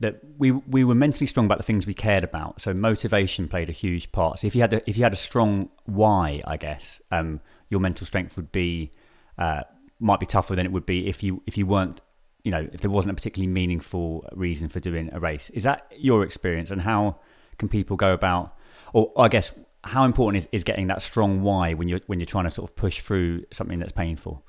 that 0.00 0.20
we 0.38 0.52
we 0.52 0.84
were 0.84 0.94
mentally 0.94 1.26
strong 1.26 1.46
about 1.46 1.58
the 1.58 1.64
things 1.64 1.86
we 1.86 1.94
cared 1.94 2.24
about. 2.24 2.60
So 2.60 2.72
motivation 2.72 3.48
played 3.48 3.68
a 3.68 3.72
huge 3.72 4.12
part. 4.12 4.38
So 4.38 4.46
if 4.46 4.54
you 4.54 4.60
had 4.60 4.72
a, 4.72 4.88
if 4.88 4.96
you 4.96 5.02
had 5.02 5.12
a 5.12 5.16
strong 5.16 5.68
why, 5.86 6.40
I 6.46 6.56
guess 6.56 7.00
um, 7.10 7.40
your 7.68 7.80
mental 7.80 8.06
strength 8.06 8.36
would 8.36 8.52
be 8.52 8.92
uh, 9.38 9.62
might 10.00 10.20
be 10.20 10.26
tougher 10.26 10.54
than 10.54 10.66
it 10.66 10.72
would 10.72 10.86
be 10.86 11.08
if 11.08 11.22
you 11.22 11.42
if 11.46 11.58
you 11.58 11.66
weren't 11.66 12.00
you 12.44 12.50
know 12.50 12.68
if 12.72 12.80
there 12.80 12.90
wasn't 12.90 13.10
a 13.12 13.14
particularly 13.14 13.48
meaningful 13.48 14.28
reason 14.32 14.68
for 14.68 14.78
doing 14.80 15.10
a 15.12 15.18
race. 15.18 15.50
Is 15.50 15.64
that 15.64 15.90
your 15.96 16.22
experience, 16.22 16.70
and 16.70 16.80
how 16.80 17.16
can 17.58 17.68
people 17.68 17.96
go 17.96 18.12
about, 18.12 18.54
or 18.92 19.12
I 19.16 19.28
guess 19.28 19.52
how 19.84 20.04
important 20.04 20.44
is, 20.44 20.48
is 20.52 20.64
getting 20.64 20.88
that 20.88 21.02
strong 21.02 21.42
why 21.42 21.74
when 21.74 21.88
you're 21.88 22.00
when 22.06 22.20
you're 22.20 22.26
trying 22.26 22.44
to 22.44 22.50
sort 22.52 22.70
of 22.70 22.76
push 22.76 23.00
through 23.00 23.44
something 23.50 23.80
that's 23.80 23.92
painful? 23.92 24.44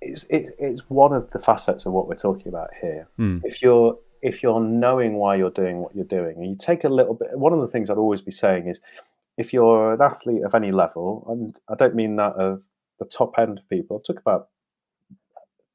it's 0.00 0.24
it, 0.24 0.54
it's 0.58 0.88
one 0.88 1.12
of 1.12 1.30
the 1.30 1.38
facets 1.38 1.86
of 1.86 1.92
what 1.92 2.08
we're 2.08 2.14
talking 2.14 2.48
about 2.48 2.70
here. 2.80 3.08
Mm. 3.18 3.42
If 3.44 3.62
you're 3.62 3.98
if 4.22 4.42
you're 4.42 4.60
knowing 4.60 5.14
why 5.14 5.36
you're 5.36 5.50
doing 5.50 5.78
what 5.78 5.94
you're 5.94 6.04
doing, 6.04 6.36
and 6.36 6.46
you 6.48 6.56
take 6.56 6.84
a 6.84 6.88
little 6.88 7.14
bit. 7.14 7.38
One 7.38 7.52
of 7.52 7.60
the 7.60 7.66
things 7.66 7.90
I'd 7.90 7.98
always 7.98 8.20
be 8.20 8.32
saying 8.32 8.68
is, 8.68 8.80
if 9.36 9.52
you're 9.52 9.94
an 9.94 10.02
athlete 10.02 10.42
of 10.44 10.54
any 10.54 10.72
level, 10.72 11.24
and 11.28 11.56
I 11.68 11.74
don't 11.74 11.94
mean 11.94 12.16
that 12.16 12.34
of 12.34 12.62
the 12.98 13.04
top 13.04 13.38
end 13.38 13.58
of 13.58 13.68
people. 13.68 13.96
I'm 13.96 14.02
talking 14.02 14.22
about 14.24 14.48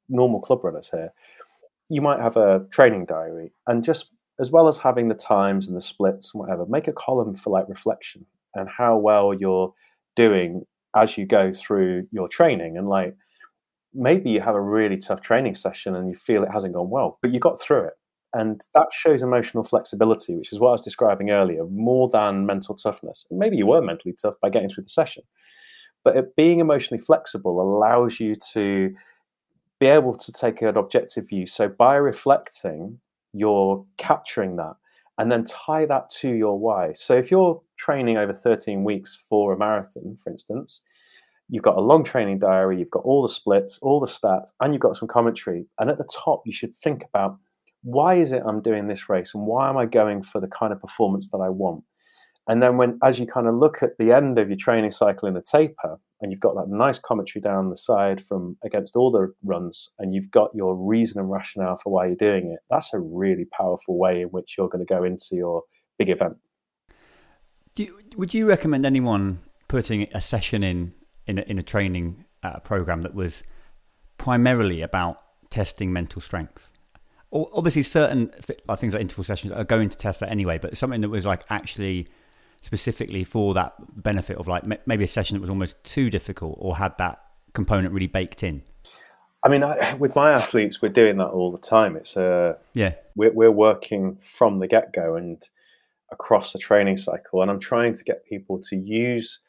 normal 0.08 0.40
club 0.40 0.62
runners 0.62 0.90
here. 0.90 1.12
You 1.88 2.02
might 2.02 2.20
have 2.20 2.36
a 2.36 2.66
training 2.70 3.06
diary, 3.06 3.52
and 3.66 3.82
just 3.82 4.10
as 4.40 4.50
well 4.50 4.68
as 4.68 4.78
having 4.78 5.08
the 5.08 5.14
times 5.14 5.66
and 5.66 5.76
the 5.76 5.80
splits 5.80 6.34
and 6.34 6.40
whatever, 6.40 6.66
make 6.66 6.88
a 6.88 6.92
column 6.92 7.34
for 7.34 7.50
like 7.50 7.68
reflection 7.68 8.26
and 8.54 8.68
how 8.68 8.96
well 8.96 9.32
you're 9.32 9.72
doing 10.16 10.64
as 10.96 11.16
you 11.16 11.26
go 11.26 11.52
through 11.52 12.06
your 12.10 12.28
training. 12.28 12.76
And 12.76 12.88
like 12.88 13.14
maybe 13.92 14.30
you 14.30 14.40
have 14.40 14.56
a 14.56 14.60
really 14.60 14.96
tough 14.96 15.20
training 15.20 15.54
session 15.54 15.94
and 15.94 16.08
you 16.08 16.14
feel 16.14 16.42
it 16.42 16.50
hasn't 16.52 16.74
gone 16.74 16.90
well, 16.90 17.18
but 17.22 17.32
you 17.32 17.38
got 17.38 17.60
through 17.60 17.84
it. 17.84 17.94
And 18.34 18.60
that 18.74 18.88
shows 18.92 19.22
emotional 19.22 19.62
flexibility, 19.62 20.34
which 20.34 20.52
is 20.52 20.58
what 20.58 20.70
I 20.70 20.72
was 20.72 20.84
describing 20.84 21.30
earlier, 21.30 21.64
more 21.66 22.08
than 22.08 22.46
mental 22.46 22.74
toughness. 22.74 23.24
Maybe 23.30 23.56
you 23.56 23.66
were 23.66 23.80
mentally 23.80 24.14
tough 24.20 24.34
by 24.42 24.50
getting 24.50 24.68
through 24.68 24.84
the 24.84 24.90
session, 24.90 25.22
but 26.02 26.16
it, 26.16 26.36
being 26.36 26.58
emotionally 26.58 27.02
flexible 27.02 27.60
allows 27.60 28.18
you 28.18 28.34
to 28.52 28.92
be 29.78 29.86
able 29.86 30.14
to 30.14 30.32
take 30.32 30.62
an 30.62 30.76
objective 30.76 31.28
view. 31.28 31.46
So 31.46 31.68
by 31.68 31.94
reflecting, 31.94 32.98
you're 33.32 33.84
capturing 33.98 34.56
that 34.56 34.74
and 35.18 35.30
then 35.30 35.44
tie 35.44 35.86
that 35.86 36.08
to 36.08 36.30
your 36.30 36.58
why. 36.58 36.92
So 36.92 37.14
if 37.16 37.30
you're 37.30 37.60
training 37.76 38.16
over 38.16 38.34
13 38.34 38.84
weeks 38.84 39.18
for 39.28 39.52
a 39.52 39.58
marathon, 39.58 40.16
for 40.16 40.30
instance, 40.30 40.80
you've 41.48 41.62
got 41.62 41.76
a 41.76 41.80
long 41.80 42.02
training 42.02 42.38
diary, 42.40 42.78
you've 42.78 42.90
got 42.90 43.04
all 43.04 43.22
the 43.22 43.28
splits, 43.28 43.78
all 43.80 44.00
the 44.00 44.06
stats, 44.06 44.48
and 44.60 44.72
you've 44.72 44.80
got 44.80 44.96
some 44.96 45.08
commentary. 45.08 45.66
And 45.78 45.90
at 45.90 45.98
the 45.98 46.08
top, 46.12 46.42
you 46.46 46.52
should 46.52 46.74
think 46.74 47.04
about 47.04 47.38
why 47.84 48.14
is 48.14 48.32
it 48.32 48.42
I'm 48.46 48.62
doing 48.62 48.88
this 48.88 49.08
race 49.08 49.34
and 49.34 49.46
why 49.46 49.68
am 49.68 49.76
I 49.76 49.86
going 49.86 50.22
for 50.22 50.40
the 50.40 50.48
kind 50.48 50.72
of 50.72 50.80
performance 50.80 51.28
that 51.30 51.38
I 51.38 51.50
want? 51.50 51.84
And 52.48 52.62
then 52.62 52.76
when 52.76 52.98
as 53.02 53.18
you 53.18 53.26
kind 53.26 53.46
of 53.46 53.54
look 53.54 53.82
at 53.82 53.96
the 53.98 54.12
end 54.12 54.38
of 54.38 54.48
your 54.48 54.56
training 54.56 54.90
cycle 54.90 55.28
in 55.28 55.34
the 55.34 55.42
taper, 55.42 55.98
and 56.20 56.32
you've 56.32 56.40
got 56.40 56.54
that 56.54 56.68
nice 56.68 56.98
commentary 56.98 57.42
down 57.42 57.70
the 57.70 57.76
side 57.76 58.20
from 58.20 58.56
against 58.64 58.96
all 58.96 59.10
the 59.10 59.32
runs, 59.44 59.90
and 59.98 60.14
you've 60.14 60.30
got 60.30 60.50
your 60.54 60.74
reason 60.74 61.20
and 61.20 61.30
rationale 61.30 61.76
for 61.76 61.92
why 61.92 62.06
you're 62.06 62.16
doing 62.16 62.50
it, 62.52 62.60
that's 62.70 62.92
a 62.94 62.98
really 62.98 63.44
powerful 63.46 63.98
way 63.98 64.22
in 64.22 64.28
which 64.28 64.54
you're 64.56 64.68
going 64.68 64.84
to 64.84 64.94
go 64.94 65.04
into 65.04 65.28
your 65.32 65.62
big 65.98 66.10
event. 66.10 66.36
You, 67.76 67.98
would 68.16 68.32
you 68.32 68.46
recommend 68.46 68.86
anyone 68.86 69.40
putting 69.68 70.08
a 70.14 70.20
session 70.20 70.62
in 70.62 70.94
in 71.26 71.38
a, 71.38 71.42
in 71.42 71.58
a 71.58 71.62
training 71.62 72.24
uh, 72.42 72.60
program 72.60 73.02
that 73.02 73.14
was 73.14 73.42
primarily 74.18 74.82
about 74.82 75.20
testing 75.50 75.92
mental 75.92 76.20
strength? 76.20 76.70
Obviously 77.34 77.82
certain 77.82 78.28
things 78.76 78.94
like 78.94 79.00
interval 79.00 79.24
sessions 79.24 79.52
are 79.52 79.64
going 79.64 79.88
to 79.88 79.96
test 79.96 80.20
that 80.20 80.30
anyway, 80.30 80.58
but 80.58 80.76
something 80.76 81.00
that 81.00 81.08
was 81.08 81.26
like 81.26 81.42
actually 81.50 82.08
specifically 82.60 83.24
for 83.24 83.52
that 83.54 83.74
benefit 84.02 84.38
of 84.38 84.48
like 84.48 84.64
maybe 84.86 85.04
a 85.04 85.08
session 85.08 85.36
that 85.36 85.40
was 85.40 85.50
almost 85.50 85.82
too 85.84 86.08
difficult 86.10 86.56
or 86.58 86.76
had 86.76 86.96
that 86.98 87.20
component 87.52 87.92
really 87.92 88.06
baked 88.06 88.42
in. 88.42 88.62
I 89.44 89.50
mean, 89.50 89.62
I, 89.62 89.94
with 89.94 90.16
my 90.16 90.32
athletes, 90.32 90.80
we're 90.80 90.88
doing 90.88 91.18
that 91.18 91.26
all 91.26 91.52
the 91.52 91.58
time. 91.58 91.96
It's 91.96 92.16
a 92.16 92.30
uh, 92.30 92.54
yeah, 92.72 92.94
we're, 93.14 93.32
we're 93.32 93.50
working 93.50 94.16
from 94.16 94.58
the 94.58 94.66
get 94.66 94.92
go 94.94 95.16
and 95.16 95.42
across 96.10 96.52
the 96.52 96.58
training 96.58 96.96
cycle, 96.96 97.42
and 97.42 97.50
I'm 97.50 97.60
trying 97.60 97.94
to 97.94 98.04
get 98.04 98.24
people 98.24 98.60
to 98.70 98.76
use 98.76 99.40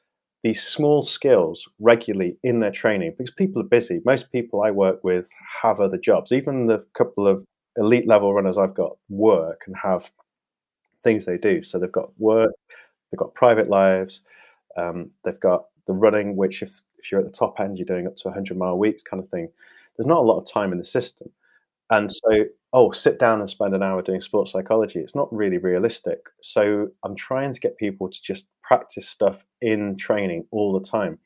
these 0.43 0.61
small 0.61 1.01
skills 1.01 1.67
regularly 1.79 2.37
in 2.43 2.59
their 2.59 2.71
training 2.71 3.15
because 3.17 3.31
people 3.31 3.61
are 3.61 3.65
busy. 3.65 4.01
Most 4.05 4.31
people 4.31 4.61
I 4.61 4.71
work 4.71 5.03
with 5.03 5.29
have 5.61 5.79
other 5.79 5.97
jobs. 5.97 6.31
Even 6.31 6.67
the 6.67 6.85
couple 6.95 7.27
of 7.27 7.45
elite 7.77 8.07
level 8.07 8.33
runners 8.33 8.57
I've 8.57 8.73
got 8.73 8.97
work 9.09 9.63
and 9.67 9.75
have 9.75 10.11
things 11.01 11.25
they 11.25 11.37
do. 11.37 11.63
So 11.63 11.77
they've 11.79 11.91
got 11.91 12.11
work, 12.19 12.51
they've 13.11 13.19
got 13.19 13.33
private 13.33 13.69
lives, 13.69 14.21
um, 14.77 15.11
they've 15.23 15.39
got 15.39 15.65
the 15.87 15.93
running, 15.93 16.35
which 16.35 16.61
if, 16.61 16.81
if 16.97 17.11
you're 17.11 17.21
at 17.21 17.25
the 17.25 17.31
top 17.31 17.59
end, 17.59 17.77
you're 17.77 17.85
doing 17.85 18.07
up 18.07 18.15
to 18.17 18.27
100 18.27 18.57
mile 18.57 18.77
weeks 18.77 19.03
kind 19.03 19.23
of 19.23 19.29
thing. 19.29 19.49
There's 19.97 20.07
not 20.07 20.19
a 20.19 20.21
lot 20.21 20.39
of 20.39 20.51
time 20.51 20.71
in 20.71 20.79
the 20.79 20.85
system. 20.85 21.29
And 21.91 22.11
so, 22.11 22.45
oh, 22.73 22.91
sit 22.91 23.19
down 23.19 23.39
and 23.41 23.49
spend 23.49 23.75
an 23.75 23.83
hour 23.83 24.01
doing 24.01 24.19
sports 24.19 24.51
psychology. 24.51 24.99
It's 24.99 25.15
not 25.15 25.31
really 25.31 25.59
realistic. 25.59 26.19
So 26.41 26.87
I'm 27.03 27.15
trying 27.15 27.53
to 27.53 27.59
get 27.59 27.77
people 27.77 28.09
to 28.09 28.21
just 28.21 28.47
practice 28.63 29.07
stuff 29.07 29.45
in 29.61 29.95
training 29.97 30.45
all 30.51 30.73
the 30.73 30.85
time. 30.85 31.19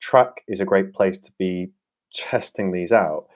Track 0.00 0.42
is 0.46 0.60
a 0.60 0.66
great 0.66 0.92
place 0.92 1.18
to 1.20 1.32
be 1.38 1.70
testing 2.12 2.70
these 2.70 2.92
out 2.92 3.26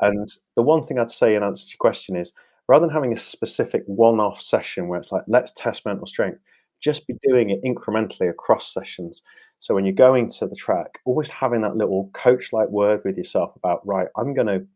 and 0.00 0.28
the 0.56 0.62
one 0.62 0.82
thing 0.82 0.98
I'd 0.98 1.10
say 1.10 1.34
in 1.34 1.42
answer 1.42 1.66
to 1.66 1.70
your 1.70 1.78
question 1.78 2.16
is 2.16 2.32
rather 2.68 2.86
than 2.86 2.94
having 2.94 3.12
a 3.12 3.18
specific 3.18 3.82
one 3.86 4.20
off 4.20 4.40
session 4.40 4.88
where 4.88 4.98
it's 4.98 5.12
like, 5.12 5.24
let's 5.28 5.52
test 5.52 5.84
mental 5.84 6.06
strength, 6.06 6.38
just 6.80 7.06
be 7.06 7.14
doing 7.26 7.50
it 7.50 7.62
incrementally 7.64 8.28
across 8.28 8.72
sessions. 8.72 9.22
So 9.60 9.74
when 9.74 9.84
you're 9.84 9.94
going 9.94 10.28
to 10.30 10.46
the 10.46 10.56
track, 10.56 10.98
always 11.04 11.30
having 11.30 11.62
that 11.62 11.76
little 11.76 12.10
coach 12.12 12.52
like 12.52 12.68
word 12.68 13.00
with 13.04 13.16
yourself 13.16 13.54
about, 13.56 13.86
right, 13.86 14.08
I'm 14.16 14.34
going 14.34 14.46
to 14.46 14.66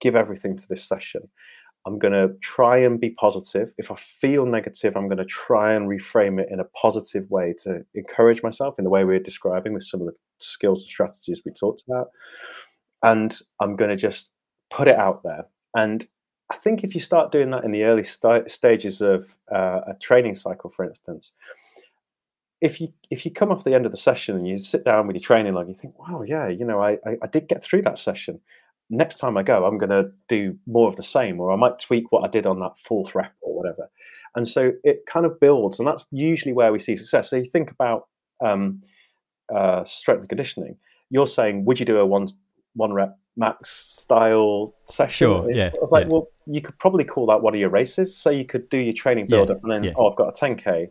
give 0.00 0.16
everything 0.16 0.56
to 0.56 0.68
this 0.68 0.84
session. 0.84 1.22
I'm 1.86 1.98
going 1.98 2.12
to 2.12 2.34
try 2.40 2.78
and 2.78 3.00
be 3.00 3.10
positive. 3.10 3.72
If 3.78 3.92
I 3.92 3.94
feel 3.94 4.44
negative, 4.44 4.96
I'm 4.96 5.06
going 5.06 5.18
to 5.18 5.24
try 5.24 5.72
and 5.72 5.88
reframe 5.88 6.40
it 6.40 6.48
in 6.50 6.58
a 6.58 6.64
positive 6.64 7.30
way 7.30 7.54
to 7.62 7.84
encourage 7.94 8.42
myself 8.42 8.78
in 8.78 8.84
the 8.84 8.90
way 8.90 9.04
we 9.04 9.14
are 9.14 9.20
describing 9.20 9.72
with 9.72 9.84
some 9.84 10.00
of 10.00 10.08
the 10.08 10.14
skills 10.40 10.82
and 10.82 10.88
strategies 10.88 11.42
we 11.46 11.52
talked 11.52 11.84
about. 11.86 12.08
And 13.04 13.38
I'm 13.60 13.76
going 13.76 13.90
to 13.90 13.96
just 13.96 14.32
put 14.70 14.88
it 14.88 14.96
out 14.96 15.22
there. 15.22 15.46
And 15.74 16.06
I 16.50 16.56
think 16.56 16.84
if 16.84 16.94
you 16.94 17.00
start 17.00 17.32
doing 17.32 17.50
that 17.50 17.64
in 17.64 17.70
the 17.70 17.84
early 17.84 18.04
st- 18.04 18.50
stages 18.50 19.00
of 19.00 19.36
uh, 19.52 19.80
a 19.88 19.94
training 20.00 20.34
cycle, 20.34 20.70
for 20.70 20.84
instance, 20.84 21.32
if 22.60 22.80
you 22.80 22.92
if 23.10 23.24
you 23.24 23.30
come 23.30 23.50
off 23.50 23.64
the 23.64 23.74
end 23.74 23.84
of 23.84 23.92
the 23.92 23.98
session 23.98 24.36
and 24.36 24.48
you 24.48 24.56
sit 24.56 24.84
down 24.84 25.06
with 25.06 25.16
your 25.16 25.22
training 25.22 25.54
log, 25.54 25.68
you 25.68 25.74
think, 25.74 25.98
"Wow, 25.98 26.22
yeah, 26.22 26.48
you 26.48 26.64
know, 26.64 26.80
I, 26.80 26.92
I, 27.06 27.16
I 27.22 27.26
did 27.26 27.48
get 27.48 27.62
through 27.62 27.82
that 27.82 27.98
session. 27.98 28.40
Next 28.88 29.18
time 29.18 29.36
I 29.36 29.42
go, 29.42 29.66
I'm 29.66 29.78
going 29.78 29.90
to 29.90 30.10
do 30.28 30.56
more 30.66 30.88
of 30.88 30.96
the 30.96 31.02
same, 31.02 31.40
or 31.40 31.50
I 31.52 31.56
might 31.56 31.80
tweak 31.80 32.12
what 32.12 32.24
I 32.24 32.28
did 32.28 32.46
on 32.46 32.60
that 32.60 32.78
fourth 32.78 33.14
rep 33.14 33.34
or 33.42 33.54
whatever." 33.54 33.90
And 34.36 34.46
so 34.46 34.72
it 34.84 35.04
kind 35.06 35.26
of 35.26 35.38
builds, 35.40 35.78
and 35.78 35.86
that's 35.86 36.06
usually 36.12 36.52
where 36.52 36.72
we 36.72 36.78
see 36.78 36.96
success. 36.96 37.30
So 37.30 37.36
you 37.36 37.44
think 37.44 37.70
about 37.70 38.06
um, 38.44 38.80
uh, 39.54 39.84
strength 39.84 40.20
and 40.20 40.28
conditioning. 40.28 40.76
You're 41.10 41.26
saying, 41.26 41.64
would 41.64 41.80
you 41.80 41.86
do 41.86 41.98
a 41.98 42.06
one 42.06 42.28
one 42.74 42.92
rep 42.92 43.18
max 43.36 43.70
style 43.70 44.74
session. 44.86 45.26
Sure, 45.26 45.50
yeah, 45.50 45.70
I 45.74 45.78
was 45.80 45.92
like, 45.92 46.06
yeah. 46.06 46.12
well, 46.12 46.28
you 46.46 46.60
could 46.60 46.78
probably 46.78 47.04
call 47.04 47.26
that 47.26 47.42
one 47.42 47.54
of 47.54 47.60
your 47.60 47.70
races. 47.70 48.16
So 48.16 48.30
you 48.30 48.44
could 48.44 48.68
do 48.68 48.78
your 48.78 48.94
training 48.94 49.26
build 49.28 49.48
Yeah, 49.48 49.56
up 49.56 49.62
and 49.62 49.72
then, 49.72 49.94
oh, 49.96 50.08
I've 50.10 50.16
got 50.16 50.28
a 50.28 50.32
10K. 50.32 50.88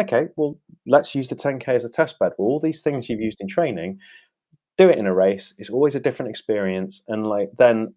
Okay, 0.00 0.26
well, 0.36 0.58
let's 0.86 1.14
use 1.14 1.28
the 1.28 1.36
10K 1.36 1.68
as 1.68 1.84
a 1.84 1.90
test 1.90 2.18
bed. 2.18 2.32
Well, 2.38 2.48
all 2.48 2.60
these 2.60 2.80
things 2.80 3.08
you've 3.08 3.20
used 3.20 3.40
in 3.40 3.48
training, 3.48 3.98
do 4.76 4.88
it 4.88 4.98
in 4.98 5.06
a 5.06 5.14
race. 5.14 5.54
It's 5.58 5.70
always 5.70 5.94
a 5.94 6.00
different 6.00 6.30
experience. 6.30 7.02
And 7.08 7.26
like, 7.26 7.50
then 7.58 7.94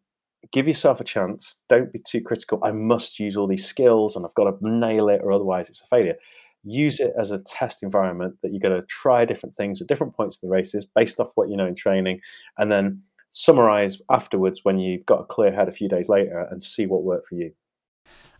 give 0.52 0.68
yourself 0.68 1.02
a 1.02 1.04
chance. 1.04 1.58
Don't 1.70 1.92
be 1.92 2.00
too 2.00 2.22
critical. 2.22 2.60
I 2.64 2.72
must 2.72 3.20
use 3.20 3.36
all 3.36 3.48
these 3.48 3.66
skills 3.66 4.16
and 4.16 4.26
I've 4.26 4.36
got 4.36 4.46
to 4.46 4.58
nail 4.62 5.10
it 5.10 5.22
or 5.24 5.32
otherwise 5.32 5.70
it's 5.70 5.82
a 5.82 5.88
failure. 5.88 6.16
Use 6.64 7.00
it 7.00 7.14
as 7.20 7.32
a 7.32 7.40
test 7.40 7.82
environment 7.82 8.36
that 8.42 8.52
you're 8.52 8.60
going 8.60 8.80
to 8.80 8.86
try 8.88 9.26
different 9.26 9.56
things 9.56 9.82
at 9.82 9.88
different 9.88 10.16
points 10.16 10.40
in 10.42 10.50
the 10.50 10.54
races 10.54 10.86
based 10.86 11.20
off 11.20 11.32
what 11.36 11.50
you 11.50 11.58
know 11.58 11.66
in 11.66 11.76
training. 11.76 12.20
And 12.58 12.72
then 12.72 13.02
summarize 13.38 14.02
afterwards 14.10 14.62
when 14.64 14.80
you've 14.80 15.06
got 15.06 15.22
a 15.22 15.24
clear 15.24 15.52
head 15.52 15.68
a 15.68 15.72
few 15.72 15.88
days 15.88 16.10
later 16.10 16.48
and 16.50 16.62
see 16.64 16.88
what 16.88 17.04
worked 17.04 17.28
for 17.28 17.36
you. 17.36 17.52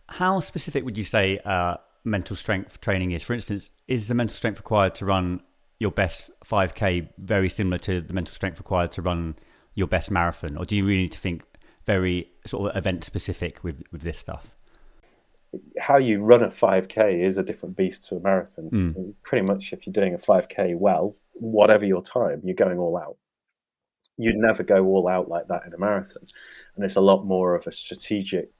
How 0.08 0.40
specific 0.40 0.84
would 0.84 0.98
you 0.98 1.04
say 1.04 1.38
uh, 1.44 1.76
mental 2.02 2.34
strength 2.34 2.80
training 2.80 3.12
is? 3.12 3.22
For 3.22 3.32
instance, 3.32 3.70
is 3.86 4.08
the 4.08 4.14
mental 4.14 4.34
strength 4.34 4.58
required 4.58 4.96
to 4.96 5.04
run 5.04 5.40
your 5.78 5.92
best 5.92 6.30
5K 6.44 7.10
very 7.18 7.48
similar 7.48 7.78
to 7.78 8.00
the 8.00 8.12
mental 8.12 8.34
strength 8.34 8.58
required 8.58 8.90
to 8.92 9.02
run 9.02 9.36
your 9.76 9.86
best 9.86 10.10
marathon? 10.10 10.56
Or 10.56 10.64
do 10.64 10.74
you 10.74 10.84
really 10.84 11.02
need 11.02 11.12
to 11.12 11.20
think 11.20 11.44
very 11.86 12.32
sort 12.44 12.68
of 12.68 12.76
event 12.76 13.04
specific 13.04 13.62
with, 13.62 13.84
with 13.92 14.02
this 14.02 14.18
stuff? 14.18 14.56
How 15.78 15.98
you 15.98 16.20
run 16.20 16.42
a 16.42 16.48
5K 16.48 17.24
is 17.24 17.38
a 17.38 17.44
different 17.44 17.76
beast 17.76 18.08
to 18.08 18.16
a 18.16 18.20
marathon. 18.20 18.70
Mm. 18.70 19.14
Pretty 19.22 19.46
much, 19.46 19.72
if 19.72 19.86
you're 19.86 19.92
doing 19.92 20.14
a 20.14 20.18
5K 20.18 20.76
well, 20.76 21.14
whatever 21.34 21.86
your 21.86 22.02
time, 22.02 22.40
you're 22.42 22.56
going 22.56 22.78
all 22.78 22.96
out. 22.96 23.16
You'd 24.18 24.36
never 24.36 24.62
go 24.62 24.84
all 24.84 25.08
out 25.08 25.28
like 25.28 25.48
that 25.48 25.62
in 25.66 25.72
a 25.72 25.78
marathon. 25.78 26.26
And 26.76 26.84
it's 26.84 26.96
a 26.96 27.00
lot 27.00 27.24
more 27.24 27.54
of 27.54 27.66
a 27.66 27.72
strategic 27.72 28.50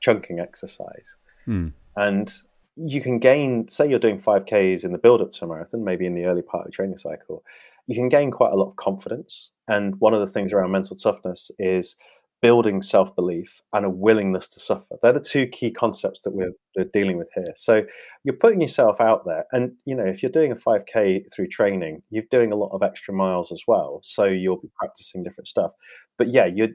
chunking 0.00 0.40
exercise. 0.40 1.16
Mm. 1.46 1.72
And 1.96 2.32
you 2.76 3.02
can 3.02 3.18
gain, 3.18 3.68
say 3.68 3.88
you're 3.88 3.98
doing 3.98 4.20
5Ks 4.20 4.84
in 4.84 4.92
the 4.92 4.98
build 4.98 5.20
up 5.20 5.32
to 5.32 5.44
a 5.44 5.48
marathon, 5.48 5.84
maybe 5.84 6.06
in 6.06 6.14
the 6.14 6.24
early 6.24 6.42
part 6.42 6.62
of 6.62 6.66
the 6.66 6.72
training 6.72 6.96
cycle, 6.96 7.44
you 7.86 7.94
can 7.94 8.08
gain 8.08 8.30
quite 8.30 8.52
a 8.52 8.56
lot 8.56 8.70
of 8.70 8.76
confidence. 8.76 9.50
And 9.68 10.00
one 10.00 10.14
of 10.14 10.20
the 10.20 10.26
things 10.26 10.52
around 10.52 10.70
mental 10.70 10.96
toughness 10.96 11.50
is 11.58 11.96
building 12.42 12.80
self 12.82 13.14
belief 13.14 13.60
and 13.72 13.84
a 13.84 13.90
willingness 13.90 14.48
to 14.48 14.60
suffer. 14.60 14.96
They're 15.02 15.12
the 15.12 15.20
two 15.20 15.46
key 15.46 15.70
concepts 15.70 16.20
that 16.20 16.30
we're, 16.30 16.52
we're 16.76 16.84
dealing 16.86 17.18
with 17.18 17.28
here. 17.34 17.52
So 17.56 17.84
you're 18.24 18.36
putting 18.36 18.60
yourself 18.60 19.00
out 19.00 19.26
there. 19.26 19.44
And, 19.52 19.72
you 19.84 19.94
know, 19.94 20.06
if 20.06 20.22
you're 20.22 20.32
doing 20.32 20.52
a 20.52 20.56
5K 20.56 21.32
through 21.32 21.48
training, 21.48 22.02
you're 22.10 22.24
doing 22.30 22.52
a 22.52 22.56
lot 22.56 22.74
of 22.74 22.82
extra 22.82 23.12
miles 23.12 23.52
as 23.52 23.64
well. 23.66 24.00
So 24.02 24.24
you'll 24.24 24.60
be 24.60 24.70
practicing 24.78 25.22
different 25.22 25.48
stuff. 25.48 25.72
But 26.16 26.28
yeah, 26.28 26.46
you 26.46 26.74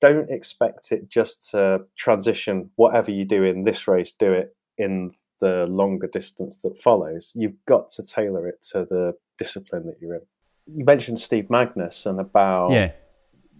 don't 0.00 0.30
expect 0.30 0.92
it 0.92 1.08
just 1.08 1.50
to 1.50 1.80
transition 1.96 2.70
whatever 2.76 3.10
you 3.10 3.24
do 3.24 3.42
in 3.44 3.64
this 3.64 3.88
race, 3.88 4.12
do 4.12 4.32
it 4.32 4.54
in 4.78 5.12
the 5.40 5.66
longer 5.66 6.06
distance 6.06 6.56
that 6.58 6.80
follows. 6.80 7.32
You've 7.34 7.56
got 7.66 7.90
to 7.90 8.02
tailor 8.02 8.46
it 8.46 8.62
to 8.72 8.86
the 8.88 9.14
discipline 9.38 9.86
that 9.86 9.96
you're 10.00 10.14
in. 10.14 10.22
You 10.66 10.84
mentioned 10.84 11.20
Steve 11.20 11.46
Magness 11.48 12.06
and 12.06 12.20
about 12.20 12.72
Yeah. 12.72 12.92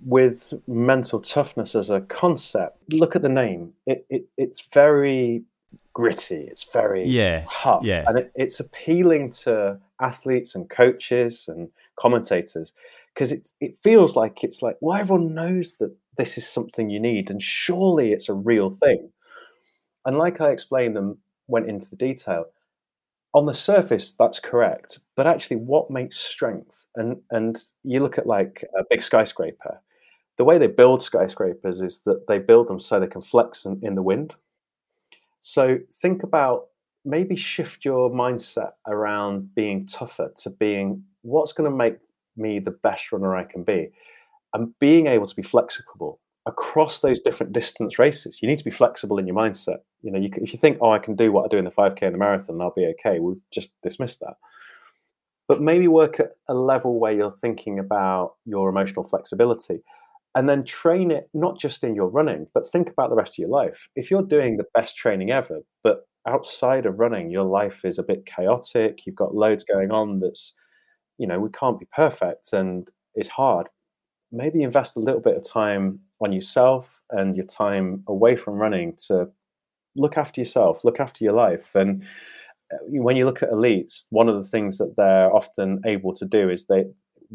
With 0.07 0.55
mental 0.69 1.21
toughness 1.21 1.75
as 1.75 1.91
a 1.91 2.01
concept. 2.03 2.79
Look 2.91 3.17
at 3.17 3.23
the 3.23 3.29
name; 3.29 3.75
it, 3.87 4.07
it 4.09 4.29
it's 4.39 4.63
very 4.73 5.43
gritty. 5.93 6.47
It's 6.49 6.65
very 6.73 7.05
Yeah, 7.05 7.45
tough, 7.51 7.85
yeah. 7.85 8.05
and 8.07 8.19
it, 8.19 8.33
it's 8.37 8.61
appealing 8.61 9.33
to 9.43 9.79
athletes 10.01 10.55
and 10.55 10.71
coaches 10.71 11.47
and 11.49 11.69
commentators 11.97 12.73
because 13.13 13.33
it 13.33 13.51
it 13.61 13.77
feels 13.83 14.15
like 14.15 14.45
it's 14.45 14.63
like 14.63 14.77
well 14.81 14.99
everyone 14.99 15.35
knows 15.35 15.79
that 15.79 15.95
this 16.17 16.39
is 16.39 16.49
something 16.49 16.89
you 16.89 17.01
need, 17.01 17.29
and 17.29 17.43
surely 17.43 18.13
it's 18.13 18.29
a 18.29 18.35
real 18.35 18.71
thing. 18.71 19.11
And 20.07 20.19
like 20.19 20.41
I 20.41 20.51
explained 20.51 20.97
and 20.97 21.17
went 21.49 21.69
into 21.69 21.91
the 21.91 21.97
detail, 21.97 22.45
on 23.35 23.47
the 23.47 23.55
surface 23.55 24.13
that's 24.13 24.39
correct, 24.39 25.01
but 25.17 25.27
actually 25.27 25.57
what 25.57 25.91
makes 25.91 26.17
strength? 26.17 26.87
And 26.95 27.21
and 27.33 27.59
you 27.83 27.99
look 28.01 28.19
at 28.19 28.27
like 28.27 28.65
a 28.79 28.85
big 28.89 29.03
skyscraper. 29.03 29.81
The 30.37 30.45
way 30.45 30.59
they 30.59 30.67
build 30.67 31.03
skyscrapers 31.03 31.81
is 31.81 32.01
that 32.01 32.27
they 32.29 32.39
build 32.39 32.69
them 32.69 32.79
so 32.79 33.01
they 33.01 33.07
can 33.07 33.23
flex 33.23 33.65
in, 33.65 33.81
in 33.83 33.95
the 33.95 34.03
wind. 34.03 34.35
So 35.41 35.79
think 35.93 36.23
about 36.23 36.67
maybe 37.05 37.37
shift 37.37 37.85
your 37.85 38.11
mindset 38.11 38.73
around 38.87 39.55
being 39.55 39.87
tougher 39.87 40.33
to 40.43 40.51
being 40.51 41.05
what's 41.23 41.53
going 41.53 41.71
to 41.71 41.77
make 41.77 41.99
me 42.37 42.59
the 42.59 42.73
best 42.73 43.13
runner 43.13 43.35
I 43.35 43.45
can 43.45 43.63
be 43.63 43.91
and 44.53 44.77
being 44.79 45.07
able 45.07 45.27
to 45.27 45.37
be 45.37 45.43
flexible 45.43 46.21
across 46.47 47.01
those 47.01 47.21
different 47.21 47.53
distance 47.53 47.99
races. 47.99 48.39
You 48.41 48.49
need 48.49 48.59
to 48.59 48.65
be 48.65 48.71
flexible 48.71 49.19
in 49.19 49.27
your 49.27 49.37
mindset. 49.37 49.79
You 50.03 50.13
know, 50.13 50.19
you, 50.19 50.31
if 50.37 50.53
you 50.53 50.59
think, 50.59 50.79
oh, 50.81 50.93
I 50.93 50.99
can 50.99 51.17
do 51.17 51.33
what 51.33 51.45
I 51.45 51.49
do 51.49 51.59
in 51.59 51.65
the 51.65 51.71
5K 51.71 52.03
and 52.03 52.15
the 52.15 52.19
marathon, 52.19 52.61
I'll 52.61 52.73
be 52.75 52.87
okay. 52.87 53.19
We've 53.19 53.43
just 53.51 53.81
dismissed 53.83 54.21
that. 54.21 54.35
But 55.49 55.61
maybe 55.61 55.89
work 55.89 56.21
at 56.21 56.37
a 56.49 56.55
level 56.55 56.99
where 56.99 57.13
you're 57.13 57.31
thinking 57.31 57.79
about 57.79 58.35
your 58.45 58.69
emotional 58.69 59.05
flexibility 59.05 59.83
and 60.37 60.51
then 60.51 60.63
train 60.63 61.11
it 61.11 61.31
not 61.33 61.59
just 61.59 61.83
in 61.83 61.95
your 61.95 62.09
running, 62.09 62.47
but 62.53 62.69
think 62.69 62.91
about 62.91 63.09
the 63.09 63.17
rest 63.17 63.33
of 63.33 63.39
your 63.39 63.49
life. 63.49 63.89
If 63.97 64.11
you're 64.11 64.23
doing 64.23 64.59
the 64.59 64.67
best 64.75 64.95
training 64.95 65.31
ever, 65.31 65.61
but 65.83 66.07
outside 66.29 66.85
of 66.85 66.99
running, 66.99 67.31
your 67.31 67.45
life 67.45 67.87
is 67.87 67.99
a 67.99 68.03
bit 68.03 68.27
chaotic, 68.27 69.07
you've 69.07 69.17
got 69.17 69.35
loads 69.35 69.65
going 69.65 69.91
on 69.91 70.21
that's, 70.21 70.53
you 71.17 71.27
know, 71.27 71.41
we 71.41 71.49
can't 71.59 71.81
be 71.81 71.87
perfect 71.91 72.53
and 72.53 72.91
it's 73.15 73.31
hard. 73.31 73.71
Maybe 74.31 74.63
invest 74.63 74.97
a 74.97 75.01
little 75.01 75.23
bit 75.23 75.37
of 75.37 75.49
time 75.49 76.01
on 76.21 76.33
yourself 76.33 77.01
and 77.11 77.35
your 77.35 77.47
time 77.47 78.03
away 78.07 78.37
from 78.37 78.57
running 78.57 78.95
to 79.07 79.29
look 79.97 80.19
after 80.19 80.39
yourself, 80.43 80.85
look 80.85 81.01
after 81.01 81.25
your 81.25 81.33
life. 81.33 81.75
And 81.75 82.07
uh, 82.71 82.77
when 82.89 83.17
you 83.17 83.25
look 83.25 83.43
at 83.43 83.53
elites, 83.53 84.05
one 84.11 84.29
of 84.29 84.35
the 84.35 84.47
things 84.47 84.77
that 84.77 84.97
they're 84.99 85.35
often 85.35 85.81
able 85.87 86.13
to 86.13 86.27
do 86.27 86.51
is 86.51 86.67
they, 86.67 86.85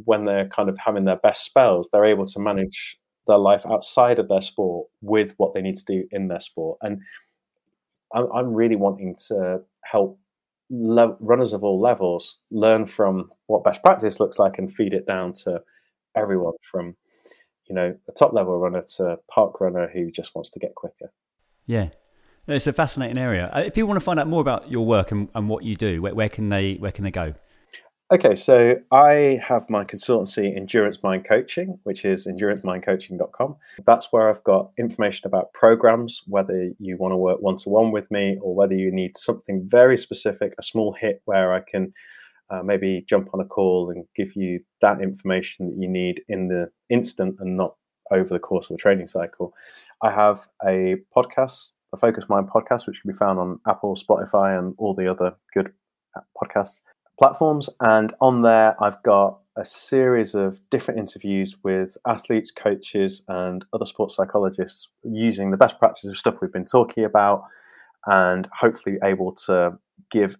when 0.05 0.25
they're 0.25 0.47
kind 0.47 0.69
of 0.69 0.77
having 0.77 1.05
their 1.05 1.17
best 1.17 1.45
spells, 1.45 1.89
they're 1.91 2.05
able 2.05 2.25
to 2.25 2.39
manage 2.39 2.97
their 3.27 3.37
life 3.37 3.65
outside 3.65 4.19
of 4.19 4.27
their 4.27 4.41
sport 4.41 4.87
with 5.01 5.33
what 5.37 5.53
they 5.53 5.61
need 5.61 5.75
to 5.75 5.85
do 5.85 6.03
in 6.11 6.27
their 6.27 6.39
sport. 6.39 6.77
And 6.81 7.01
I'm, 8.13 8.27
I'm 8.33 8.53
really 8.53 8.75
wanting 8.75 9.15
to 9.27 9.61
help 9.83 10.19
le- 10.69 11.17
runners 11.19 11.53
of 11.53 11.63
all 11.63 11.79
levels 11.79 12.39
learn 12.49 12.85
from 12.85 13.31
what 13.47 13.63
best 13.63 13.83
practice 13.83 14.19
looks 14.19 14.39
like 14.39 14.57
and 14.57 14.73
feed 14.73 14.93
it 14.93 15.05
down 15.05 15.33
to 15.33 15.61
everyone 16.15 16.53
from, 16.61 16.95
you 17.69 17.75
know, 17.75 17.95
a 18.09 18.11
top 18.13 18.33
level 18.33 18.57
runner 18.57 18.83
to 18.97 19.17
park 19.29 19.61
runner 19.61 19.89
who 19.93 20.11
just 20.11 20.33
wants 20.35 20.49
to 20.49 20.59
get 20.59 20.75
quicker. 20.75 21.11
Yeah. 21.65 21.89
It's 22.47 22.67
a 22.67 22.73
fascinating 22.73 23.19
area. 23.19 23.51
Uh, 23.53 23.61
If 23.61 23.75
people 23.75 23.87
want 23.87 23.99
to 23.99 24.03
find 24.03 24.19
out 24.19 24.27
more 24.27 24.41
about 24.41 24.69
your 24.69 24.85
work 24.85 25.11
and, 25.11 25.29
and 25.35 25.47
what 25.47 25.63
you 25.63 25.75
do, 25.75 26.01
where, 26.01 26.15
where 26.15 26.29
can 26.29 26.49
they 26.49 26.73
where 26.75 26.91
can 26.91 27.03
they 27.03 27.11
go? 27.11 27.35
Okay, 28.13 28.35
so 28.35 28.75
I 28.91 29.39
have 29.41 29.69
my 29.69 29.85
consultancy, 29.85 30.53
Endurance 30.53 31.01
Mind 31.01 31.23
Coaching, 31.23 31.79
which 31.83 32.03
is 32.03 32.27
endurancemindcoaching.com. 32.27 33.55
That's 33.85 34.11
where 34.11 34.29
I've 34.29 34.43
got 34.43 34.71
information 34.77 35.27
about 35.27 35.53
programs, 35.53 36.21
whether 36.27 36.71
you 36.77 36.97
want 36.97 37.13
to 37.13 37.17
work 37.17 37.41
one 37.41 37.55
to 37.55 37.69
one 37.69 37.93
with 37.93 38.11
me 38.11 38.37
or 38.41 38.53
whether 38.53 38.75
you 38.75 38.91
need 38.91 39.15
something 39.15 39.65
very 39.65 39.97
specific, 39.97 40.53
a 40.59 40.63
small 40.63 40.91
hit 40.91 41.21
where 41.23 41.53
I 41.53 41.61
can 41.61 41.93
uh, 42.49 42.61
maybe 42.61 43.05
jump 43.07 43.29
on 43.33 43.39
a 43.39 43.45
call 43.45 43.89
and 43.89 44.03
give 44.13 44.35
you 44.35 44.59
that 44.81 45.01
information 45.01 45.69
that 45.69 45.77
you 45.79 45.87
need 45.87 46.21
in 46.27 46.49
the 46.49 46.69
instant 46.89 47.37
and 47.39 47.55
not 47.55 47.77
over 48.11 48.33
the 48.33 48.39
course 48.39 48.69
of 48.69 48.73
a 48.73 48.77
training 48.77 49.07
cycle. 49.07 49.53
I 50.03 50.11
have 50.11 50.49
a 50.67 50.97
podcast, 51.15 51.69
a 51.93 51.97
Focused 51.97 52.29
Mind 52.29 52.49
podcast, 52.53 52.87
which 52.87 53.01
can 53.01 53.09
be 53.09 53.17
found 53.17 53.39
on 53.39 53.61
Apple, 53.65 53.95
Spotify, 53.95 54.59
and 54.59 54.75
all 54.77 54.93
the 54.93 55.09
other 55.09 55.37
good 55.53 55.71
uh, 56.17 56.19
podcast 56.35 56.81
platforms. 57.21 57.69
And 57.81 58.11
on 58.19 58.41
there, 58.41 58.75
I've 58.83 59.01
got 59.03 59.37
a 59.55 59.63
series 59.63 60.33
of 60.33 60.59
different 60.71 60.99
interviews 60.99 61.55
with 61.63 61.95
athletes, 62.07 62.49
coaches, 62.49 63.21
and 63.27 63.63
other 63.73 63.85
sports 63.85 64.15
psychologists 64.15 64.89
using 65.03 65.51
the 65.51 65.57
best 65.57 65.77
practices 65.77 66.09
of 66.09 66.17
stuff 66.17 66.37
we've 66.41 66.51
been 66.51 66.65
talking 66.65 67.03
about 67.03 67.43
and 68.07 68.49
hopefully 68.57 68.97
able 69.03 69.33
to 69.33 69.77
give 70.09 70.35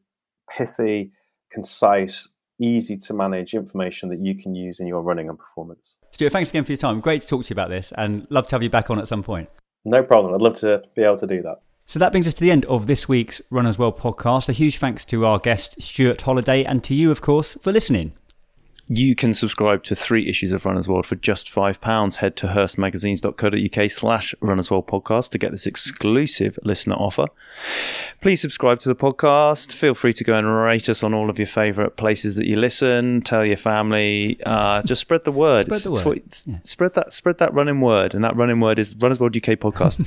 pithy, 0.50 1.12
concise, 1.52 2.30
easy 2.60 2.98
to 2.98 3.14
manage 3.14 3.54
information 3.54 4.10
that 4.10 4.20
you 4.20 4.36
can 4.36 4.56
use 4.56 4.80
in 4.80 4.88
your 4.88 5.04
running 5.04 5.30
and 5.30 5.38
performance. 5.38 5.98
Stuart, 6.12 6.32
thanks 6.32 6.50
again 6.50 6.64
for 6.64 6.72
your 6.72 6.78
time. 6.78 7.00
Great 7.00 7.22
to 7.22 7.28
talk 7.28 7.44
to 7.44 7.50
you 7.50 7.54
about 7.54 7.70
this 7.70 7.94
and 7.96 8.26
love 8.32 8.48
to 8.48 8.56
have 8.56 8.64
you 8.64 8.72
back 8.72 8.90
on 8.90 8.98
at 8.98 9.08
some 9.08 9.22
point. 9.22 9.50
No 9.86 10.02
problem. 10.02 10.34
I'd 10.34 10.42
love 10.42 10.56
to 10.62 10.82
be 10.96 11.04
able 11.04 11.18
to 11.18 11.28
do 11.28 11.44
that. 11.44 11.62
So 11.92 12.00
that 12.00 12.14
brings 12.14 12.26
us 12.26 12.34
to 12.36 12.40
the 12.40 12.52
end 12.52 12.64
of 12.68 12.88
this 12.88 13.10
week's 13.10 13.42
Runner's 13.50 13.78
World 13.78 14.00
podcast. 14.00 14.48
A 14.48 14.54
huge 14.54 14.78
thanks 14.78 15.04
to 15.04 15.26
our 15.26 15.40
guest, 15.40 15.82
Stuart 15.82 16.22
Holliday, 16.22 16.64
and 16.64 16.82
to 16.86 16.96
you, 16.96 17.12
of 17.12 17.20
course, 17.20 17.56
for 17.56 17.74
listening. 17.74 18.14
You 18.94 19.16
can 19.16 19.34
subscribe 19.34 19.84
to 19.84 19.96
three 19.96 20.28
issues 20.28 20.52
of 20.52 20.66
Runner's 20.66 20.90
World 20.90 21.06
for 21.06 21.16
just 21.16 21.48
£5. 21.50 22.16
Head 22.16 22.36
to 22.36 22.48
hearstmagazines.co.uk 22.48 23.90
slash 23.90 24.36
Runner's 24.42 24.70
World 24.70 24.88
podcast 24.88 25.30
to 25.30 25.38
get 25.38 25.52
this 25.52 25.66
exclusive 25.66 26.60
listener 26.64 26.96
offer. 26.96 27.28
Please 28.20 28.42
subscribe 28.42 28.80
to 28.80 28.90
the 28.90 28.96
podcast. 28.96 29.72
Feel 29.72 29.94
free 29.94 30.12
to 30.12 30.26
go 30.26 30.34
and 30.38 30.46
rate 30.46 30.90
us 30.90 31.04
on 31.04 31.14
all 31.14 31.30
of 31.30 31.40
your 31.40 31.46
favourite 31.46 31.96
places 31.96 32.36
that 32.36 32.48
you 32.48 32.58
listen. 32.58 33.22
Tell 33.22 33.46
your 33.46 33.56
family. 33.56 34.38
Uh, 34.46 34.82
just 34.82 35.00
spread 35.00 35.24
the 35.24 35.32
word. 35.32 35.68
Spread 35.68 35.82
the 35.84 35.90
It's- 35.92 36.00
it's 36.02 36.06
word. 36.48 36.56
what- 36.58 36.68
Spread 36.68 36.94
that 36.96 37.14
spread 37.14 37.38
that 37.38 37.54
running 37.54 37.80
word. 37.80 38.14
And 38.14 38.26
that 38.26 38.36
running 38.36 38.60
word 38.60 38.78
is 38.78 38.94
Runner's 38.98 39.22
World 39.22 39.38
UK 39.38 39.56
podcast. 39.58 40.02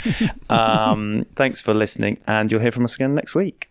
um, 0.50 1.24
thanks 1.36 1.62
for 1.62 1.72
listening. 1.72 2.18
And 2.26 2.52
you'll 2.52 2.60
hear 2.60 2.70
from 2.72 2.84
us 2.84 2.96
again 2.96 3.14
next 3.14 3.34
week. 3.34 3.70